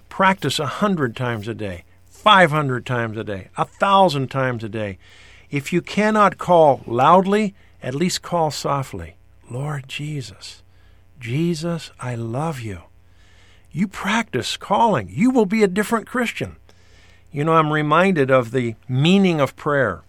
Practice 0.09 0.59
a 0.59 0.65
hundred 0.65 1.15
times 1.15 1.47
a 1.47 1.53
day, 1.53 1.83
five 2.07 2.51
hundred 2.51 2.85
times 2.85 3.15
a 3.17 3.23
day, 3.23 3.49
a 3.57 3.65
thousand 3.65 4.29
times 4.29 4.63
a 4.63 4.69
day. 4.69 4.97
If 5.51 5.71
you 5.71 5.81
cannot 5.81 6.37
call 6.37 6.81
loudly, 6.85 7.53
at 7.81 7.95
least 7.95 8.21
call 8.21 8.51
softly. 8.51 9.15
Lord 9.49 9.87
Jesus, 9.87 10.61
Jesus, 11.19 11.91
I 11.99 12.15
love 12.15 12.59
you. 12.59 12.81
You 13.71 13.87
practice 13.87 14.57
calling, 14.57 15.09
you 15.11 15.29
will 15.29 15.45
be 15.45 15.63
a 15.63 15.67
different 15.67 16.07
Christian. 16.07 16.57
You 17.31 17.43
know, 17.43 17.53
I'm 17.53 17.71
reminded 17.71 18.31
of 18.31 18.51
the 18.51 18.75
meaning 18.87 19.39
of 19.39 19.55
prayer. 19.55 20.01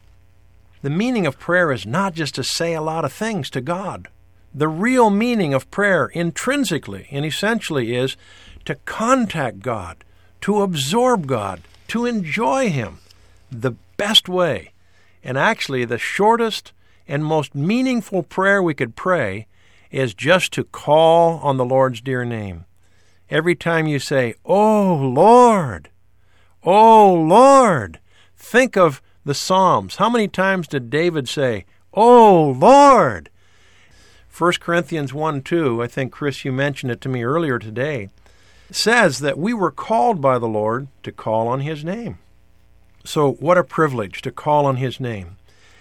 The 0.83 0.91
meaning 0.91 1.27
of 1.27 1.39
prayer 1.39 1.71
is 1.71 1.85
not 1.85 2.15
just 2.15 2.35
to 2.37 2.45
say 2.45 2.73
a 2.73 2.81
lot 2.81 3.05
of 3.05 3.13
things 3.13 3.51
to 3.51 3.61
God. 3.61 4.09
The 4.55 4.69
real 4.69 5.11
meaning 5.11 5.53
of 5.53 5.71
prayer 5.71 6.07
intrinsically 6.07 7.07
and 7.11 7.25
essentially 7.25 7.95
is 7.95 8.17
to 8.65 8.75
contact 8.87 9.61
God, 9.61 10.03
to 10.41 10.63
absorb 10.63 11.27
God, 11.27 11.61
to 11.89 12.07
enjoy 12.07 12.71
Him 12.71 12.99
the 13.51 13.73
best 13.97 14.29
way. 14.29 14.73
And 15.23 15.37
actually, 15.37 15.85
the 15.85 15.99
shortest 15.99 16.73
and 17.07 17.25
most 17.25 17.55
meaningful 17.55 18.23
prayer 18.23 18.63
we 18.63 18.73
could 18.73 18.97
pray 18.97 19.47
is 19.91 20.15
just 20.15 20.53
to 20.53 20.65
call 20.65 21.39
on 21.41 21.59
the 21.59 21.65
Lord's 21.65 22.01
dear 22.01 22.25
name. 22.25 22.65
Every 23.29 23.55
time 23.55 23.87
you 23.87 23.99
say, 23.99 24.35
Oh 24.45 24.95
Lord, 24.95 25.91
Oh 26.65 27.15
Lord, 27.15 28.01
think 28.37 28.77
of 28.77 29.01
the 29.25 29.35
Psalms. 29.35 29.97
How 29.97 30.11
many 30.11 30.29
times 30.29 30.69
did 30.69 30.91
David 30.91 31.29
say, 31.29 31.65
Oh 31.95 32.51
Lord? 32.51 33.31
1 34.37 34.53
Corinthians 34.61 35.13
1 35.13 35.43
2, 35.43 35.83
I 35.83 35.87
think, 35.87 36.13
Chris, 36.13 36.45
you 36.45 36.53
mentioned 36.53 36.93
it 36.93 37.01
to 37.03 37.09
me 37.09 37.25
earlier 37.25 37.59
today, 37.59 38.09
says 38.71 39.19
that 39.19 39.39
we 39.39 39.53
were 39.53 39.71
called 39.71 40.21
by 40.21 40.39
the 40.39 40.49
Lord 40.49 40.89
to 41.03 41.13
call 41.13 41.49
on 41.49 41.61
His 41.61 41.85
name. 41.85 42.19
So, 43.05 43.33
what 43.33 43.59
a 43.59 43.65
privilege 43.65 44.23
to 44.23 44.31
call 44.31 44.67
on 44.67 44.77
His 44.77 45.01
name. 45.01 45.37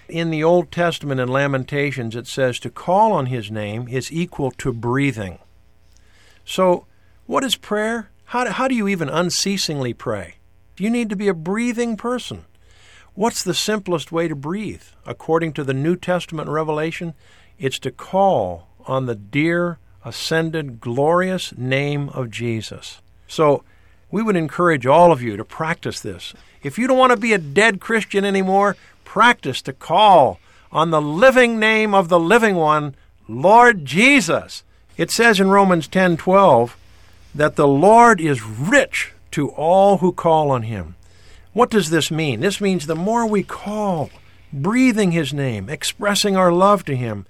In 0.08 0.30
the 0.30 0.44
Old 0.44 0.72
Testament 0.72 1.22
in 1.22 1.30
Lamentations, 1.30 2.16
it 2.16 2.28
says 2.28 2.60
to 2.60 2.70
call 2.70 3.12
on 3.12 3.28
His 3.28 3.52
name 3.52 3.88
is 3.88 4.12
equal 4.12 4.52
to 4.52 4.74
breathing. 4.74 5.40
So, 6.44 6.86
what 7.28 7.44
is 7.44 7.56
prayer? 7.56 8.10
How 8.26 8.46
do, 8.46 8.50
how 8.52 8.68
do 8.68 8.76
you 8.76 8.88
even 8.88 9.10
unceasingly 9.10 9.94
pray? 9.94 10.36
You 10.80 10.90
need 10.90 11.10
to 11.10 11.16
be 11.16 11.28
a 11.28 11.34
breathing 11.34 11.98
person. 11.98 12.46
What's 13.14 13.44
the 13.44 13.54
simplest 13.54 14.12
way 14.12 14.28
to 14.28 14.36
breathe? 14.36 14.84
According 15.06 15.54
to 15.54 15.64
the 15.64 15.74
New 15.74 15.96
Testament 15.96 16.50
revelation, 16.50 17.14
it's 17.58 17.80
to 17.80 17.92
call 17.92 18.70
on 18.86 19.06
the 19.06 19.16
dear, 19.16 19.78
ascended, 20.06 20.80
glorious 20.80 21.56
name 21.58 22.10
of 22.10 22.32
Jesus. 22.32 23.02
So, 23.28 23.64
we 24.12 24.24
would 24.24 24.36
encourage 24.36 24.86
all 24.86 25.12
of 25.12 25.22
you 25.22 25.38
to 25.38 25.46
practice 25.46 26.00
this. 26.00 26.34
If 26.64 26.80
you 26.80 26.88
don't 26.88 26.98
want 26.98 27.12
to 27.12 27.18
be 27.18 27.34
a 27.34 27.38
dead 27.38 27.80
Christian 27.80 28.26
anymore, 28.26 28.76
practice 29.04 29.62
to 29.64 29.74
call 29.74 30.40
on 30.72 30.92
the 30.92 31.02
living 31.02 31.60
name 31.60 31.94
of 31.94 32.10
the 32.10 32.20
living 32.20 32.56
one, 32.56 32.96
Lord 33.28 33.86
Jesus. 33.86 34.64
It 34.98 35.12
says 35.12 35.40
in 35.40 35.50
Romans 35.50 35.88
10:12 35.88 36.76
that 37.36 37.56
the 37.56 37.68
Lord 37.68 38.20
is 38.20 38.42
rich 38.44 39.14
to 39.32 39.50
all 39.50 39.98
who 39.98 40.12
call 40.12 40.52
on 40.52 40.64
him. 40.64 40.96
What 41.54 41.70
does 41.70 41.90
this 41.90 42.12
mean? 42.12 42.40
This 42.40 42.62
means 42.62 42.86
the 42.86 42.96
more 42.96 43.26
we 43.26 43.44
call, 43.44 44.10
breathing 44.54 45.12
his 45.12 45.34
name, 45.34 45.70
expressing 45.70 46.38
our 46.38 46.52
love 46.52 46.86
to 46.86 46.96
him, 46.96 47.26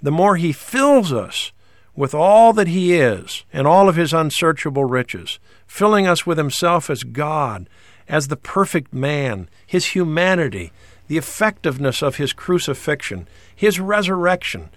the 0.00 0.12
more 0.12 0.36
he 0.36 0.52
fills 0.52 1.12
us 1.12 1.52
with 1.94 2.14
all 2.14 2.52
that 2.52 2.68
he 2.68 2.94
is 2.94 3.44
and 3.52 3.66
all 3.66 3.88
of 3.88 3.96
his 3.96 4.12
unsearchable 4.12 4.84
riches, 4.84 5.38
filling 5.66 6.06
us 6.06 6.26
with 6.26 6.38
himself 6.38 6.90
as 6.90 7.02
God, 7.02 7.68
as 8.08 8.28
the 8.28 8.36
perfect 8.36 8.92
man, 8.92 9.48
his 9.66 9.86
humanity, 9.86 10.72
the 11.08 11.16
effectiveness 11.16 12.02
of 12.02 12.16
his 12.16 12.32
crucifixion, 12.32 13.26
his 13.54 13.80
resurrection, 13.80 14.68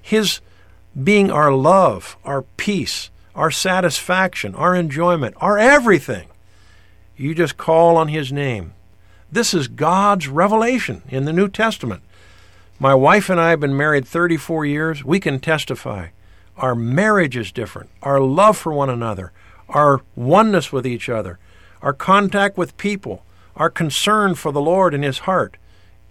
his 0.00 0.40
being 1.02 1.30
our 1.30 1.52
love, 1.52 2.16
our 2.24 2.42
peace, 2.42 3.10
our 3.34 3.50
satisfaction, 3.50 4.54
our 4.54 4.74
enjoyment, 4.74 5.34
our 5.38 5.58
everything. 5.58 6.28
You 7.16 7.34
just 7.34 7.56
call 7.56 7.96
on 7.96 8.08
his 8.08 8.32
name. 8.32 8.74
This 9.30 9.54
is 9.54 9.68
God's 9.68 10.28
revelation 10.28 11.02
in 11.08 11.24
the 11.24 11.32
New 11.32 11.48
Testament. 11.48 12.02
My 12.78 12.94
wife 12.94 13.28
and 13.28 13.40
I 13.40 13.50
have 13.50 13.60
been 13.60 13.76
married 13.76 14.06
34 14.06 14.66
years. 14.66 15.04
We 15.04 15.20
can 15.20 15.40
testify. 15.40 16.08
Our 16.56 16.74
marriage 16.74 17.36
is 17.36 17.50
different. 17.50 17.90
Our 18.02 18.20
love 18.20 18.56
for 18.56 18.72
one 18.72 18.90
another, 18.90 19.32
our 19.68 20.02
oneness 20.14 20.72
with 20.72 20.86
each 20.86 21.08
other, 21.08 21.38
our 21.82 21.92
contact 21.92 22.56
with 22.56 22.76
people, 22.76 23.24
our 23.56 23.70
concern 23.70 24.34
for 24.34 24.52
the 24.52 24.60
Lord 24.60 24.94
and 24.94 25.02
His 25.02 25.20
heart 25.20 25.56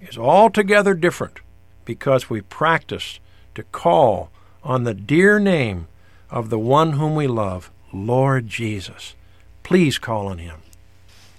is 0.02 0.18
altogether 0.18 0.94
different 0.94 1.40
because 1.86 2.30
we 2.30 2.42
practice 2.42 3.20
to 3.56 3.64
call 3.64 4.30
on 4.64 4.84
the 4.84 4.94
dear 4.94 5.40
name 5.40 5.88
of 6.34 6.50
the 6.50 6.60
one 6.60 6.94
whom 6.94 7.16
we 7.16 7.28
love, 7.28 7.70
Lord 7.94 8.48
Jesus. 8.48 9.14
Please 9.62 10.00
call 10.00 10.28
on 10.28 10.40
Him. 10.40 10.58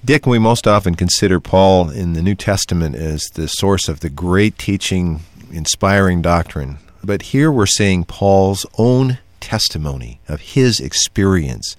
Dick, 0.04 0.24
we 0.24 0.38
most 0.38 0.68
often 0.68 0.94
consider 0.94 1.40
Paul 1.40 1.90
in 1.90 2.12
the 2.12 2.22
New 2.22 2.36
Testament 2.36 2.94
as 2.94 3.24
the 3.34 3.48
source 3.48 3.88
of 3.88 4.00
the 4.00 4.08
great 4.08 4.56
teaching, 4.56 5.20
inspiring 5.50 6.22
doctrine. 6.22 6.78
But 7.02 7.22
here 7.22 7.50
we're 7.50 7.66
seeing 7.66 8.04
Paul's 8.04 8.64
own 8.78 9.18
testimony 9.40 10.20
of 10.28 10.40
his 10.40 10.78
experience 10.78 11.76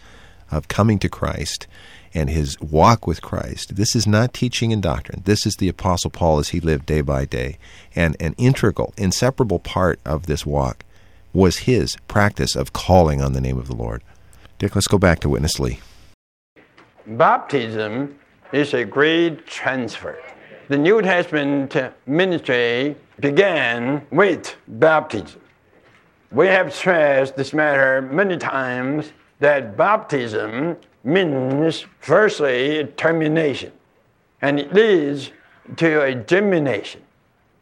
of 0.52 0.68
coming 0.68 1.00
to 1.00 1.10
Christ 1.10 1.68
and 2.14 2.30
his 2.30 2.60
walk 2.60 3.08
with 3.08 3.22
Christ. 3.22 3.78
This 3.78 3.96
is 3.96 4.06
not 4.06 4.34
teaching 4.34 4.74
and 4.74 4.84
doctrine. 4.84 5.22
This 5.26 5.46
is 5.46 5.56
the 5.56 5.70
Apostle 5.70 6.10
Paul 6.12 6.40
as 6.40 6.50
he 6.50 6.60
lived 6.60 6.86
day 6.86 7.02
by 7.02 7.26
day. 7.26 7.58
And 7.96 8.18
an 8.20 8.36
integral, 8.38 8.94
inseparable 8.98 9.60
part 9.60 10.00
of 10.04 10.26
this 10.26 10.46
walk 10.46 10.84
was 11.36 11.58
his 11.58 11.98
practice 12.08 12.56
of 12.56 12.72
calling 12.72 13.22
on 13.22 13.34
the 13.34 13.42
name 13.42 13.58
of 13.58 13.68
the 13.68 13.76
Lord. 13.76 14.02
Dick, 14.58 14.74
let's 14.74 14.88
go 14.88 14.98
back 14.98 15.20
to 15.20 15.30
Witness 15.30 15.60
Lee. 15.60 15.82
Baptism 17.06 18.18
is 18.54 18.74
a 18.74 18.86
great 18.86 19.46
transfer. 19.46 20.18
The 20.70 20.78
New 20.78 21.02
Testament 21.02 21.76
ministry 22.08 22.96
began 23.20 24.08
with 24.12 24.56
baptism. 24.68 25.42
We 26.32 26.48
have 26.48 26.74
stressed 26.74 27.36
this 27.36 27.54
matter 27.54 28.02
many 28.02 28.38
times 28.38 29.12
that 29.40 29.78
baptism 29.78 30.78
means, 31.04 31.86
firstly, 32.00 32.88
termination. 32.96 33.72
And 34.42 34.60
it 34.60 34.74
leads 34.74 35.32
to 35.76 36.02
a 36.02 36.16
germination. 36.16 37.02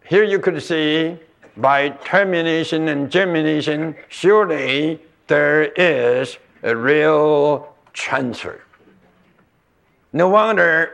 Here 0.05 0.23
you 0.23 0.39
could 0.39 0.61
see 0.61 1.17
by 1.57 1.89
termination 1.89 2.87
and 2.87 3.11
germination, 3.11 3.95
surely 4.09 5.01
there 5.27 5.63
is 5.75 6.37
a 6.63 6.75
real 6.75 7.73
transfer. 7.93 8.61
No 10.11 10.29
wonder 10.29 10.91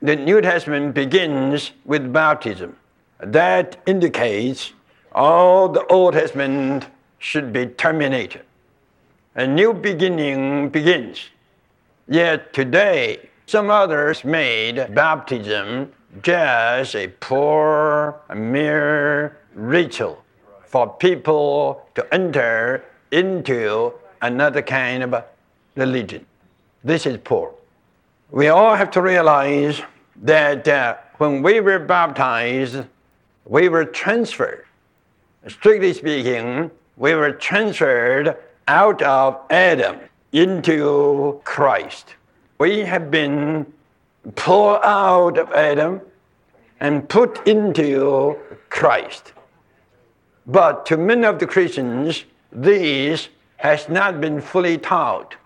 the 0.00 0.16
New 0.16 0.40
Testament 0.40 0.94
begins 0.94 1.72
with 1.84 2.12
baptism. 2.12 2.76
That 3.18 3.80
indicates 3.86 4.72
all 5.12 5.68
the 5.68 5.86
Old 5.86 6.14
Testament 6.14 6.86
should 7.18 7.52
be 7.52 7.66
terminated. 7.66 8.42
A 9.34 9.46
new 9.46 9.72
beginning 9.72 10.70
begins. 10.70 11.30
Yet 12.08 12.52
today, 12.52 13.30
some 13.46 13.70
others 13.70 14.24
made 14.24 14.94
baptism 14.94 15.92
just 16.20 16.94
a 16.94 17.08
poor, 17.08 18.20
mere 18.34 19.38
ritual 19.54 20.22
for 20.64 20.88
people 20.88 21.86
to 21.94 22.14
enter 22.14 22.84
into 23.10 23.92
another 24.20 24.62
kind 24.62 25.02
of 25.02 25.24
religion. 25.74 26.26
This 26.84 27.06
is 27.06 27.18
poor. 27.24 27.54
We 28.30 28.48
all 28.48 28.74
have 28.74 28.90
to 28.92 29.02
realize 29.02 29.80
that 30.22 30.66
uh, 30.68 30.96
when 31.18 31.42
we 31.42 31.60
were 31.60 31.78
baptized, 31.78 32.84
we 33.44 33.68
were 33.68 33.84
transferred. 33.84 34.66
Strictly 35.48 35.92
speaking, 35.92 36.70
we 36.96 37.14
were 37.14 37.32
transferred 37.32 38.36
out 38.68 39.02
of 39.02 39.40
Adam 39.50 39.98
into 40.32 41.40
Christ. 41.44 42.14
We 42.58 42.80
have 42.80 43.10
been 43.10 43.72
pulled 44.34 44.80
out 44.82 45.38
of 45.38 45.50
Adam 45.52 46.00
and 46.80 47.08
put 47.08 47.46
into 47.46 48.36
Christ. 48.70 49.32
But 50.46 50.86
to 50.86 50.96
many 50.96 51.24
of 51.24 51.38
the 51.38 51.46
Christians, 51.46 52.24
this 52.50 53.28
has 53.56 53.88
not 53.88 54.20
been 54.20 54.40
fully 54.40 54.78
taught. 54.78 55.36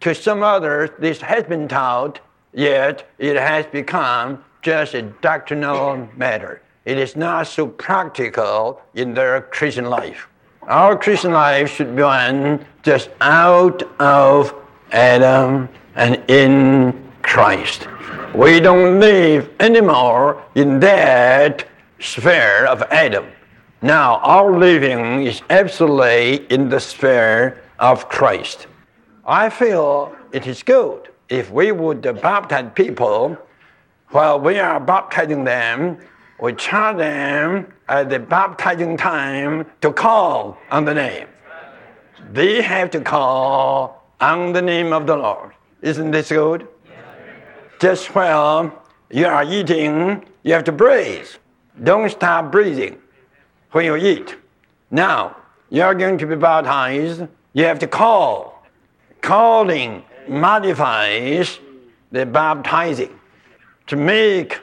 To 0.00 0.14
some 0.14 0.42
others, 0.42 0.90
this 0.98 1.20
has 1.20 1.44
been 1.44 1.68
taught, 1.68 2.20
yet 2.52 3.08
it 3.18 3.36
has 3.36 3.66
become 3.66 4.44
just 4.60 4.94
a 4.94 5.02
doctrinal 5.02 6.08
matter. 6.16 6.60
It 6.84 6.98
is 6.98 7.16
not 7.16 7.46
so 7.46 7.66
practical 7.66 8.82
in 8.94 9.14
their 9.14 9.40
Christian 9.42 9.86
life. 9.86 10.28
Our 10.62 10.98
Christian 10.98 11.32
life 11.32 11.74
should 11.74 11.96
be 11.96 12.02
one 12.02 12.64
just 12.82 13.10
out 13.20 13.82
of 14.00 14.54
Adam 14.90 15.68
and 15.94 16.22
in 16.28 17.11
Christ. 17.32 17.88
We 18.34 18.60
don't 18.60 19.00
live 19.00 19.48
anymore 19.58 20.44
in 20.54 20.80
that 20.80 21.66
sphere 21.98 22.66
of 22.66 22.82
Adam. 22.90 23.24
Now, 23.80 24.18
our 24.18 24.52
living 24.58 25.24
is 25.24 25.40
absolutely 25.48 26.44
in 26.54 26.68
the 26.68 26.78
sphere 26.78 27.62
of 27.78 28.10
Christ. 28.10 28.66
I 29.24 29.48
feel 29.48 30.14
it 30.32 30.46
is 30.46 30.62
good 30.62 31.08
if 31.30 31.50
we 31.50 31.72
would 31.72 32.02
baptize 32.20 32.70
people 32.74 33.38
while 34.08 34.38
we 34.38 34.58
are 34.58 34.78
baptizing 34.78 35.44
them, 35.44 35.96
we 36.38 36.52
charge 36.52 36.98
them 36.98 37.72
at 37.88 38.10
the 38.10 38.18
baptizing 38.18 38.98
time 38.98 39.64
to 39.80 39.90
call 39.90 40.58
on 40.70 40.84
the 40.84 40.92
name. 40.92 41.28
They 42.30 42.60
have 42.60 42.90
to 42.90 43.00
call 43.00 44.04
on 44.20 44.52
the 44.52 44.60
name 44.60 44.92
of 44.92 45.06
the 45.06 45.16
Lord. 45.16 45.52
Isn't 45.80 46.10
this 46.10 46.28
good? 46.28 46.68
Just 47.82 48.14
while 48.14 48.80
you 49.10 49.26
are 49.26 49.42
eating, 49.42 50.24
you 50.44 50.52
have 50.52 50.62
to 50.62 50.70
breathe. 50.70 51.26
Don't 51.82 52.08
stop 52.08 52.52
breathing 52.52 52.96
when 53.72 53.86
you 53.86 53.96
eat. 53.96 54.36
Now, 54.92 55.36
you 55.68 55.82
are 55.82 55.92
going 55.92 56.16
to 56.18 56.26
be 56.28 56.36
baptized, 56.36 57.26
you 57.54 57.64
have 57.64 57.80
to 57.80 57.88
call. 57.88 58.64
Calling 59.20 60.04
modifies 60.28 61.58
the 62.12 62.24
baptizing 62.24 63.18
to 63.88 63.96
make 63.96 64.60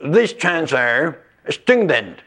this 0.00 0.32
transfer 0.32 1.18
strengthened 1.50 2.22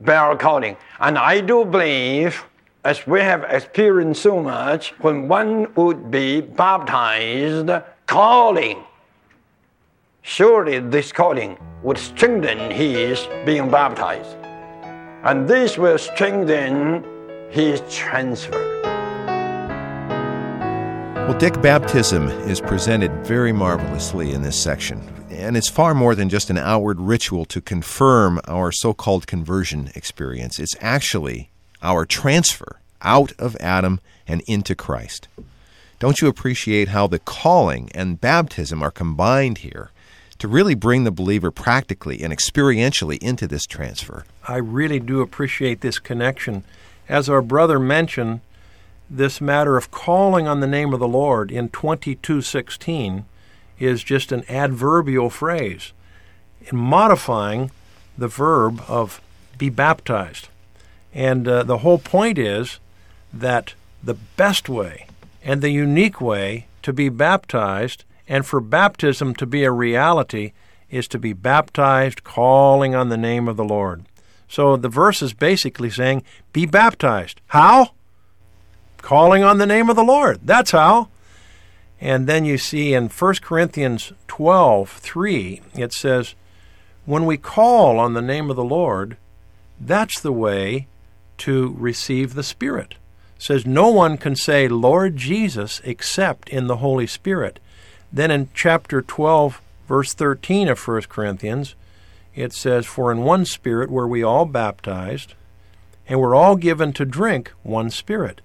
by 0.00 0.16
our 0.16 0.34
calling. 0.34 0.76
And 0.98 1.16
I 1.16 1.42
do 1.42 1.64
believe, 1.64 2.44
as 2.82 3.06
we 3.06 3.20
have 3.20 3.44
experienced 3.44 4.20
so 4.20 4.42
much, 4.42 4.94
when 4.98 5.28
one 5.28 5.72
would 5.76 6.10
be 6.10 6.40
baptized, 6.40 7.70
calling, 8.06 8.82
surely 10.28 10.78
this 10.78 11.10
calling 11.10 11.56
would 11.82 11.96
strengthen 11.96 12.70
his 12.70 13.26
being 13.46 13.70
baptized 13.70 14.36
and 15.24 15.48
this 15.48 15.78
will 15.78 15.96
strengthen 15.96 17.02
his 17.50 17.80
transfer. 17.90 18.82
Well, 21.26 21.38
Dick, 21.38 21.60
baptism 21.62 22.28
is 22.28 22.60
presented 22.60 23.10
very 23.26 23.52
marvelously 23.52 24.32
in 24.32 24.42
this 24.42 24.60
section, 24.60 25.02
and 25.30 25.56
it's 25.56 25.70
far 25.70 25.94
more 25.94 26.14
than 26.14 26.28
just 26.28 26.50
an 26.50 26.58
outward 26.58 27.00
ritual 27.00 27.46
to 27.46 27.62
confirm 27.62 28.38
our 28.46 28.70
so 28.70 28.92
called 28.92 29.26
conversion 29.26 29.90
experience. 29.94 30.58
It's 30.58 30.76
actually 30.82 31.48
our 31.82 32.04
transfer 32.04 32.80
out 33.00 33.32
of 33.38 33.56
Adam 33.60 33.98
and 34.26 34.42
into 34.46 34.74
Christ. 34.74 35.28
Don't 35.98 36.20
you 36.20 36.28
appreciate 36.28 36.88
how 36.88 37.06
the 37.06 37.18
calling 37.18 37.90
and 37.94 38.20
baptism 38.20 38.82
are 38.82 38.90
combined 38.90 39.58
here 39.58 39.90
to 40.38 40.48
really 40.48 40.74
bring 40.74 41.04
the 41.04 41.10
believer 41.10 41.50
practically 41.50 42.22
and 42.22 42.32
experientially 42.32 43.18
into 43.18 43.46
this 43.46 43.66
transfer. 43.66 44.24
I 44.46 44.56
really 44.56 45.00
do 45.00 45.20
appreciate 45.20 45.80
this 45.80 45.98
connection. 45.98 46.64
As 47.08 47.28
our 47.28 47.42
brother 47.42 47.78
mentioned, 47.78 48.40
this 49.10 49.40
matter 49.40 49.76
of 49.76 49.90
calling 49.90 50.46
on 50.46 50.60
the 50.60 50.66
name 50.66 50.92
of 50.92 51.00
the 51.00 51.08
Lord 51.08 51.50
in 51.50 51.68
2216 51.70 53.24
is 53.78 54.02
just 54.02 54.32
an 54.32 54.44
adverbial 54.48 55.30
phrase 55.30 55.92
in 56.60 56.76
modifying 56.76 57.70
the 58.16 58.28
verb 58.28 58.82
of 58.88 59.20
be 59.56 59.70
baptized. 59.70 60.48
And 61.14 61.48
uh, 61.48 61.62
the 61.62 61.78
whole 61.78 61.98
point 61.98 62.38
is 62.38 62.78
that 63.32 63.74
the 64.02 64.14
best 64.14 64.68
way 64.68 65.06
and 65.42 65.62
the 65.62 65.70
unique 65.70 66.20
way 66.20 66.66
to 66.82 66.92
be 66.92 67.08
baptized 67.08 68.04
and 68.28 68.46
for 68.46 68.60
baptism 68.60 69.34
to 69.36 69.46
be 69.46 69.64
a 69.64 69.72
reality 69.72 70.52
is 70.90 71.08
to 71.08 71.18
be 71.18 71.32
baptized 71.32 72.24
calling 72.24 72.94
on 72.94 73.08
the 73.08 73.16
name 73.16 73.48
of 73.48 73.56
the 73.56 73.64
Lord. 73.64 74.04
So 74.48 74.76
the 74.76 74.88
verse 74.88 75.20
is 75.22 75.32
basically 75.32 75.90
saying, 75.90 76.22
be 76.52 76.66
baptized. 76.66 77.40
How? 77.48 77.92
Calling 78.98 79.42
on 79.42 79.58
the 79.58 79.66
name 79.66 79.90
of 79.90 79.96
the 79.96 80.04
Lord. 80.04 80.40
That's 80.42 80.70
how. 80.70 81.08
And 82.00 82.26
then 82.26 82.44
you 82.44 82.58
see 82.58 82.94
in 82.94 83.08
1 83.08 83.34
Corinthians 83.42 84.12
12, 84.28 84.90
3, 84.90 85.62
it 85.74 85.92
says, 85.92 86.34
when 87.04 87.26
we 87.26 87.36
call 87.36 87.98
on 87.98 88.14
the 88.14 88.22
name 88.22 88.50
of 88.50 88.56
the 88.56 88.64
Lord, 88.64 89.16
that's 89.80 90.20
the 90.20 90.32
way 90.32 90.86
to 91.38 91.74
receive 91.78 92.34
the 92.34 92.42
Spirit. 92.42 92.94
It 93.36 93.42
says 93.42 93.66
no 93.66 93.88
one 93.88 94.16
can 94.16 94.36
say 94.36 94.68
Lord 94.68 95.16
Jesus 95.16 95.80
except 95.84 96.48
in 96.48 96.66
the 96.66 96.76
Holy 96.76 97.06
Spirit. 97.06 97.60
Then 98.12 98.30
in 98.30 98.48
chapter 98.54 99.02
12, 99.02 99.60
verse 99.86 100.14
13 100.14 100.68
of 100.68 100.86
1 100.86 101.02
Corinthians, 101.02 101.74
it 102.34 102.52
says, 102.52 102.86
For 102.86 103.12
in 103.12 103.22
one 103.22 103.44
Spirit 103.44 103.90
were 103.90 104.08
we 104.08 104.22
all 104.22 104.44
baptized, 104.44 105.34
and 106.06 106.20
we're 106.20 106.34
all 106.34 106.56
given 106.56 106.92
to 106.94 107.04
drink 107.04 107.52
one 107.62 107.90
Spirit. 107.90 108.40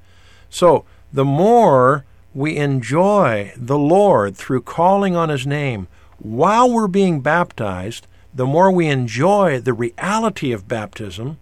So 0.49 0.85
the 1.11 1.25
more 1.25 2.05
we 2.33 2.57
enjoy 2.57 3.53
the 3.55 3.77
Lord 3.77 4.35
through 4.35 4.63
calling 4.63 5.15
on 5.15 5.29
His 5.29 5.45
name 5.47 5.87
while 6.17 6.71
we're 6.71 6.87
being 6.87 7.21
baptized, 7.21 8.07
the 8.33 8.45
more 8.45 8.71
we 8.71 8.87
enjoy 8.87 9.59
the 9.59 9.73
reality 9.73 10.51
of 10.51 10.67
baptism. 10.67 11.37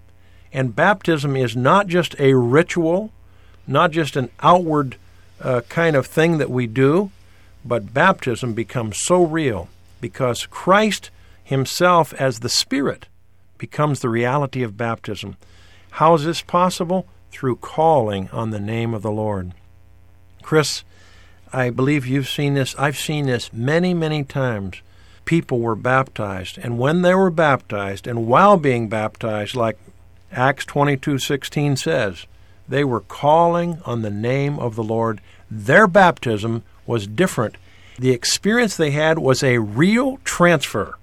And 0.52 0.76
baptism 0.76 1.38
is 1.38 1.56
not 1.56 1.88
just 1.88 2.20
a 2.20 2.34
ritual, 2.34 3.12
not 3.66 3.92
just 3.92 4.18
an 4.18 4.30
outward 4.42 4.98
uh, 5.40 5.62
kind 5.70 5.96
of 5.96 6.06
thing 6.06 6.38
that 6.40 6.50
we 6.50 6.68
do, 6.68 7.12
but 7.63 7.93
baptism 7.93 8.54
becomes 8.54 9.02
so 9.02 9.24
real 9.24 9.69
because 10.00 10.47
Christ 10.47 11.10
Himself, 11.43 12.13
as 12.13 12.39
the 12.39 12.50
Spirit, 12.50 13.08
becomes 13.58 14.00
the 14.00 14.10
reality 14.10 14.63
of 14.63 14.78
baptism. 14.78 15.38
How 15.91 16.13
is 16.15 16.26
this 16.26 16.41
possible? 16.41 17.08
Through 17.32 17.58
calling 17.58 18.30
on 18.32 18.50
the 18.50 18.60
name 18.60 18.93
of 18.93 19.02
the 19.02 19.12
Lord. 19.12 19.54
Chris, 20.41 20.84
I 21.54 21.69
believe 21.69 22.08
you've 22.08 22.30
seen 22.30 22.56
this. 22.56 22.76
I've 22.78 22.97
seen 22.97 23.28
this 23.28 23.54
many, 23.54 23.93
many 23.93 24.24
times. 24.24 24.82
People 25.26 25.60
were 25.60 25.76
baptized, 25.76 26.58
and 26.58 26.80
when 26.80 27.04
they 27.04 27.13
were 27.13 27.30
baptized, 27.30 28.08
and 28.08 28.28
while 28.28 28.58
being 28.58 28.89
baptized, 28.89 29.56
like 29.56 29.78
Acts 30.32 30.65
22:16 30.65 31.78
says, 31.78 32.26
they 32.71 32.86
were 32.86 33.02
calling 33.02 33.82
on 33.86 34.02
the 34.02 34.10
name 34.10 34.58
of 34.58 34.76
the 34.76 34.84
Lord. 34.84 35.19
Their 35.50 35.88
baptism 35.88 36.63
was 36.92 37.08
different. 37.08 37.56
The 37.98 38.12
experience 38.12 38.76
they 38.76 38.92
had 38.92 39.18
was 39.18 39.42
a 39.42 39.60
real 39.60 40.18
transfer 40.26 40.98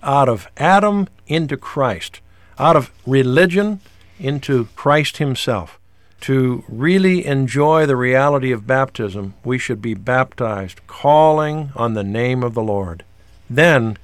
out 0.00 0.28
of 0.28 0.46
Adam 0.56 1.08
into 1.26 1.56
Christ, 1.56 2.20
out 2.60 2.76
of 2.76 2.92
religion 3.04 3.80
into 4.20 4.68
Christ 4.76 5.16
Himself. 5.16 5.80
To 6.22 6.62
really 6.68 7.26
enjoy 7.26 7.86
the 7.86 7.96
reality 7.96 8.52
of 8.52 8.68
baptism, 8.68 9.34
we 9.44 9.58
should 9.58 9.82
be 9.82 9.94
baptized, 9.94 10.86
calling 10.86 11.70
on 11.74 11.94
the 11.94 12.04
name 12.04 12.44
of 12.44 12.54
the 12.54 12.62
Lord. 12.62 13.04
Then 13.50 13.98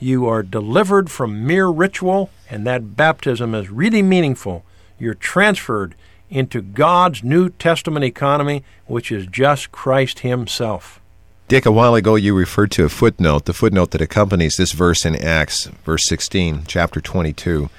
you 0.00 0.26
are 0.26 0.42
delivered 0.42 1.08
from 1.08 1.46
mere 1.46 1.68
ritual, 1.68 2.30
and 2.50 2.66
that 2.66 2.96
baptism 2.96 3.54
is 3.54 3.70
really 3.70 4.02
meaningful. 4.02 4.64
You're 4.98 5.14
transferred 5.14 5.94
into 6.34 6.60
God's 6.60 7.22
New 7.22 7.48
Testament 7.48 8.04
economy, 8.04 8.64
which 8.86 9.12
is 9.12 9.26
just 9.26 9.70
Christ 9.70 10.18
Himself. 10.18 11.00
Dick, 11.46 11.64
a 11.64 11.70
while 11.70 11.94
ago 11.94 12.16
you 12.16 12.34
referred 12.34 12.72
to 12.72 12.84
a 12.84 12.88
footnote, 12.88 13.44
the 13.44 13.52
footnote 13.52 13.92
that 13.92 14.00
accompanies 14.00 14.56
this 14.56 14.72
verse 14.72 15.06
in 15.06 15.14
Acts, 15.14 15.66
verse 15.84 16.02
16, 16.08 16.64
chapter 16.66 17.00
22. 17.00 17.70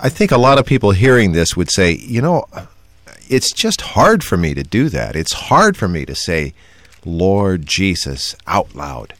I 0.00 0.08
think 0.08 0.30
a 0.30 0.38
lot 0.38 0.58
of 0.58 0.66
people 0.66 0.92
hearing 0.92 1.32
this 1.32 1.56
would 1.56 1.70
say, 1.70 1.92
you 1.92 2.22
know, 2.22 2.44
it's 3.28 3.52
just 3.52 3.80
hard 3.80 4.22
for 4.22 4.36
me 4.36 4.54
to 4.54 4.62
do 4.62 4.88
that. 4.90 5.16
It's 5.16 5.32
hard 5.32 5.76
for 5.76 5.88
me 5.88 6.04
to 6.04 6.14
say, 6.14 6.52
Lord 7.04 7.66
Jesus, 7.66 8.36
out 8.46 8.74
loud. 8.76 9.14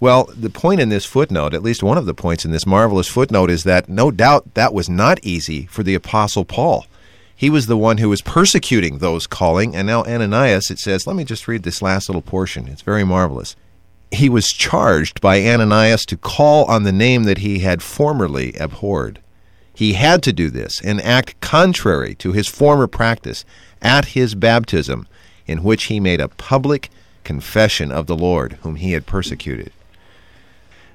Well, 0.00 0.28
the 0.36 0.50
point 0.50 0.80
in 0.80 0.90
this 0.90 1.06
footnote, 1.06 1.54
at 1.54 1.62
least 1.62 1.82
one 1.82 1.96
of 1.96 2.04
the 2.04 2.12
points 2.12 2.44
in 2.44 2.50
this 2.50 2.66
marvelous 2.66 3.08
footnote, 3.08 3.48
is 3.48 3.64
that 3.64 3.88
no 3.88 4.10
doubt 4.10 4.52
that 4.52 4.74
was 4.74 4.90
not 4.90 5.24
easy 5.24 5.64
for 5.66 5.82
the 5.82 5.94
Apostle 5.94 6.44
Paul. 6.44 6.84
He 7.36 7.50
was 7.50 7.66
the 7.66 7.76
one 7.76 7.98
who 7.98 8.08
was 8.08 8.22
persecuting 8.22 8.98
those 8.98 9.26
calling, 9.26 9.76
and 9.76 9.86
now 9.86 10.02
Ananias, 10.04 10.70
it 10.70 10.78
says, 10.78 11.06
let 11.06 11.14
me 11.14 11.24
just 11.24 11.46
read 11.46 11.64
this 11.64 11.82
last 11.82 12.08
little 12.08 12.22
portion. 12.22 12.66
It's 12.66 12.80
very 12.80 13.04
marvelous. 13.04 13.54
He 14.10 14.30
was 14.30 14.46
charged 14.48 15.20
by 15.20 15.44
Ananias 15.44 16.06
to 16.06 16.16
call 16.16 16.64
on 16.64 16.84
the 16.84 16.92
name 16.92 17.24
that 17.24 17.38
he 17.38 17.58
had 17.58 17.82
formerly 17.82 18.54
abhorred. 18.54 19.20
He 19.74 19.92
had 19.92 20.22
to 20.22 20.32
do 20.32 20.48
this 20.48 20.80
and 20.82 20.98
act 21.02 21.38
contrary 21.40 22.14
to 22.16 22.32
his 22.32 22.48
former 22.48 22.86
practice 22.86 23.44
at 23.82 24.06
his 24.06 24.34
baptism, 24.34 25.06
in 25.46 25.62
which 25.62 25.84
he 25.84 26.00
made 26.00 26.22
a 26.22 26.28
public 26.28 26.88
confession 27.22 27.92
of 27.92 28.06
the 28.06 28.16
Lord 28.16 28.54
whom 28.62 28.76
he 28.76 28.92
had 28.92 29.04
persecuted. 29.04 29.72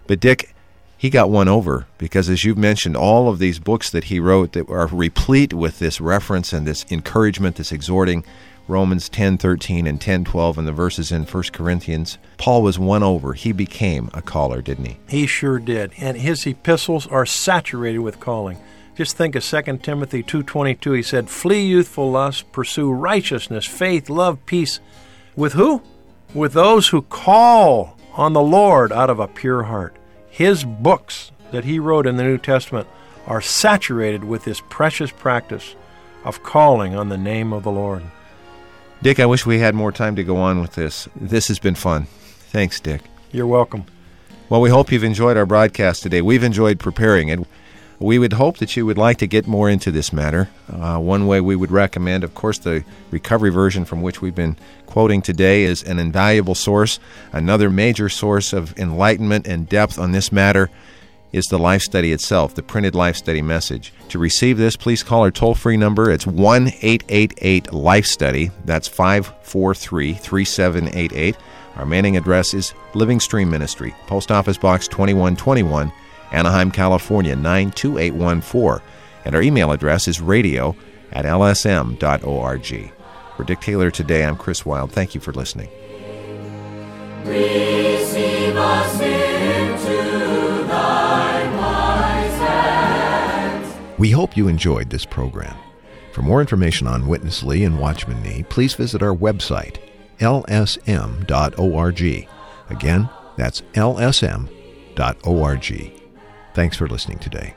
But 0.07 0.19
Dick, 0.19 0.55
he 1.01 1.09
got 1.09 1.31
won 1.31 1.47
over 1.47 1.87
because, 1.97 2.29
as 2.29 2.43
you've 2.43 2.59
mentioned, 2.59 2.95
all 2.95 3.27
of 3.27 3.39
these 3.39 3.57
books 3.57 3.89
that 3.89 4.03
he 4.03 4.19
wrote 4.19 4.51
that 4.51 4.69
are 4.69 4.85
replete 4.85 5.51
with 5.51 5.79
this 5.79 5.99
reference 5.99 6.53
and 6.53 6.67
this 6.67 6.85
encouragement, 6.91 7.55
this 7.55 7.71
exhorting. 7.71 8.23
Romans 8.67 9.09
10:13 9.09 9.87
and 9.87 9.99
10:12 9.99 10.59
and 10.59 10.67
the 10.67 10.71
verses 10.71 11.11
in 11.11 11.25
1 11.25 11.53
Corinthians. 11.53 12.19
Paul 12.37 12.61
was 12.61 12.77
won 12.77 13.01
over. 13.01 13.33
He 13.33 13.51
became 13.51 14.11
a 14.13 14.21
caller, 14.21 14.61
didn't 14.61 14.85
he? 14.85 14.97
He 15.09 15.25
sure 15.25 15.57
did. 15.57 15.91
And 15.97 16.17
his 16.17 16.45
epistles 16.45 17.07
are 17.07 17.25
saturated 17.25 18.01
with 18.01 18.19
calling. 18.19 18.59
Just 18.95 19.17
think 19.17 19.35
of 19.35 19.43
2 19.43 19.81
Timothy 19.81 20.21
2:22. 20.21 20.91
He 20.91 21.01
said, 21.01 21.31
"Flee 21.31 21.65
youthful 21.65 22.11
lust, 22.11 22.51
pursue 22.51 22.91
righteousness, 22.91 23.65
faith, 23.65 24.07
love, 24.07 24.37
peace." 24.45 24.79
With 25.35 25.53
who? 25.53 25.81
With 26.35 26.53
those 26.53 26.89
who 26.89 27.01
call 27.01 27.97
on 28.13 28.33
the 28.33 28.39
Lord 28.39 28.91
out 28.91 29.09
of 29.09 29.19
a 29.19 29.27
pure 29.27 29.63
heart. 29.63 29.95
His 30.41 30.63
books 30.63 31.31
that 31.51 31.65
he 31.65 31.77
wrote 31.77 32.07
in 32.07 32.17
the 32.17 32.23
New 32.23 32.39
Testament 32.39 32.87
are 33.27 33.41
saturated 33.41 34.23
with 34.23 34.43
this 34.43 34.59
precious 34.69 35.11
practice 35.11 35.75
of 36.23 36.41
calling 36.41 36.95
on 36.95 37.09
the 37.09 37.17
name 37.17 37.53
of 37.53 37.61
the 37.61 37.69
Lord. 37.69 38.01
Dick, 39.03 39.19
I 39.19 39.27
wish 39.27 39.45
we 39.45 39.59
had 39.59 39.75
more 39.75 39.91
time 39.91 40.15
to 40.15 40.23
go 40.23 40.37
on 40.37 40.59
with 40.59 40.73
this. 40.73 41.07
This 41.15 41.47
has 41.49 41.59
been 41.59 41.75
fun. 41.75 42.07
Thanks, 42.49 42.79
Dick. 42.79 43.01
You're 43.31 43.45
welcome. 43.45 43.85
Well, 44.49 44.61
we 44.61 44.71
hope 44.71 44.91
you've 44.91 45.03
enjoyed 45.03 45.37
our 45.37 45.45
broadcast 45.45 46.01
today. 46.01 46.23
We've 46.23 46.43
enjoyed 46.43 46.79
preparing 46.79 47.27
it. 47.27 47.39
We 48.01 48.17
would 48.17 48.33
hope 48.33 48.57
that 48.57 48.75
you 48.75 48.87
would 48.87 48.97
like 48.97 49.17
to 49.19 49.27
get 49.27 49.45
more 49.45 49.69
into 49.69 49.91
this 49.91 50.11
matter. 50.11 50.49
Uh, 50.67 50.97
one 50.97 51.27
way 51.27 51.39
we 51.39 51.55
would 51.55 51.69
recommend, 51.69 52.23
of 52.23 52.33
course, 52.33 52.57
the 52.57 52.83
recovery 53.11 53.51
version 53.51 53.85
from 53.85 54.01
which 54.01 54.23
we've 54.23 54.33
been 54.33 54.57
quoting 54.87 55.21
today 55.21 55.65
is 55.65 55.83
an 55.83 55.99
invaluable 55.99 56.55
source. 56.55 56.99
Another 57.31 57.69
major 57.69 58.09
source 58.09 58.53
of 58.53 58.75
enlightenment 58.79 59.45
and 59.45 59.69
depth 59.69 59.99
on 59.99 60.13
this 60.13 60.31
matter 60.31 60.71
is 61.31 61.45
the 61.45 61.59
life 61.59 61.83
study 61.83 62.11
itself, 62.11 62.55
the 62.55 62.63
printed 62.63 62.95
life 62.95 63.15
study 63.15 63.43
message. 63.43 63.93
To 64.09 64.17
receive 64.17 64.57
this, 64.57 64.75
please 64.75 65.03
call 65.03 65.21
our 65.21 65.29
toll 65.29 65.53
free 65.53 65.77
number. 65.77 66.09
It's 66.09 66.25
1 66.25 66.69
888 66.81 67.71
Life 67.71 68.07
Study. 68.07 68.49
That's 68.65 68.87
543 68.87 70.13
3788. 70.15 71.37
Our 71.75 71.85
mailing 71.85 72.17
address 72.17 72.55
is 72.55 72.73
Living 72.95 73.19
Stream 73.19 73.51
Ministry, 73.51 73.93
Post 74.07 74.31
Office 74.31 74.57
Box 74.57 74.87
2121. 74.87 75.93
Anaheim, 76.31 76.71
California 76.71 77.35
92814. 77.35 78.85
And 79.25 79.35
our 79.35 79.41
email 79.41 79.71
address 79.71 80.07
is 80.07 80.19
radio 80.21 80.75
at 81.11 81.25
lsm.org. 81.25 82.91
For 83.37 83.43
Dick 83.43 83.59
Taylor 83.59 83.91
today, 83.91 84.23
I'm 84.25 84.37
Chris 84.37 84.65
Wild. 84.65 84.91
Thank 84.91 85.13
you 85.15 85.21
for 85.21 85.31
listening. 85.33 85.69
Receive 87.23 88.55
us 88.55 88.99
into 88.99 90.63
thy 90.67 91.55
wise 91.57 92.37
hands. 92.39 93.99
We 93.99 94.11
hope 94.11 94.35
you 94.35 94.47
enjoyed 94.47 94.89
this 94.89 95.05
program. 95.05 95.55
For 96.13 96.21
more 96.23 96.41
information 96.41 96.87
on 96.87 97.07
Witness 97.07 97.43
Lee 97.43 97.63
and 97.63 97.79
Watchman 97.79 98.21
Nee, 98.21 98.43
please 98.43 98.73
visit 98.73 99.01
our 99.01 99.15
website, 99.15 99.77
lsm.org. 100.19 102.01
Again, 102.69 103.09
that's 103.37 103.61
lsm.org. 103.73 104.51
Thanks 106.53 106.77
for 106.77 106.87
listening 106.87 107.19
today. 107.19 107.55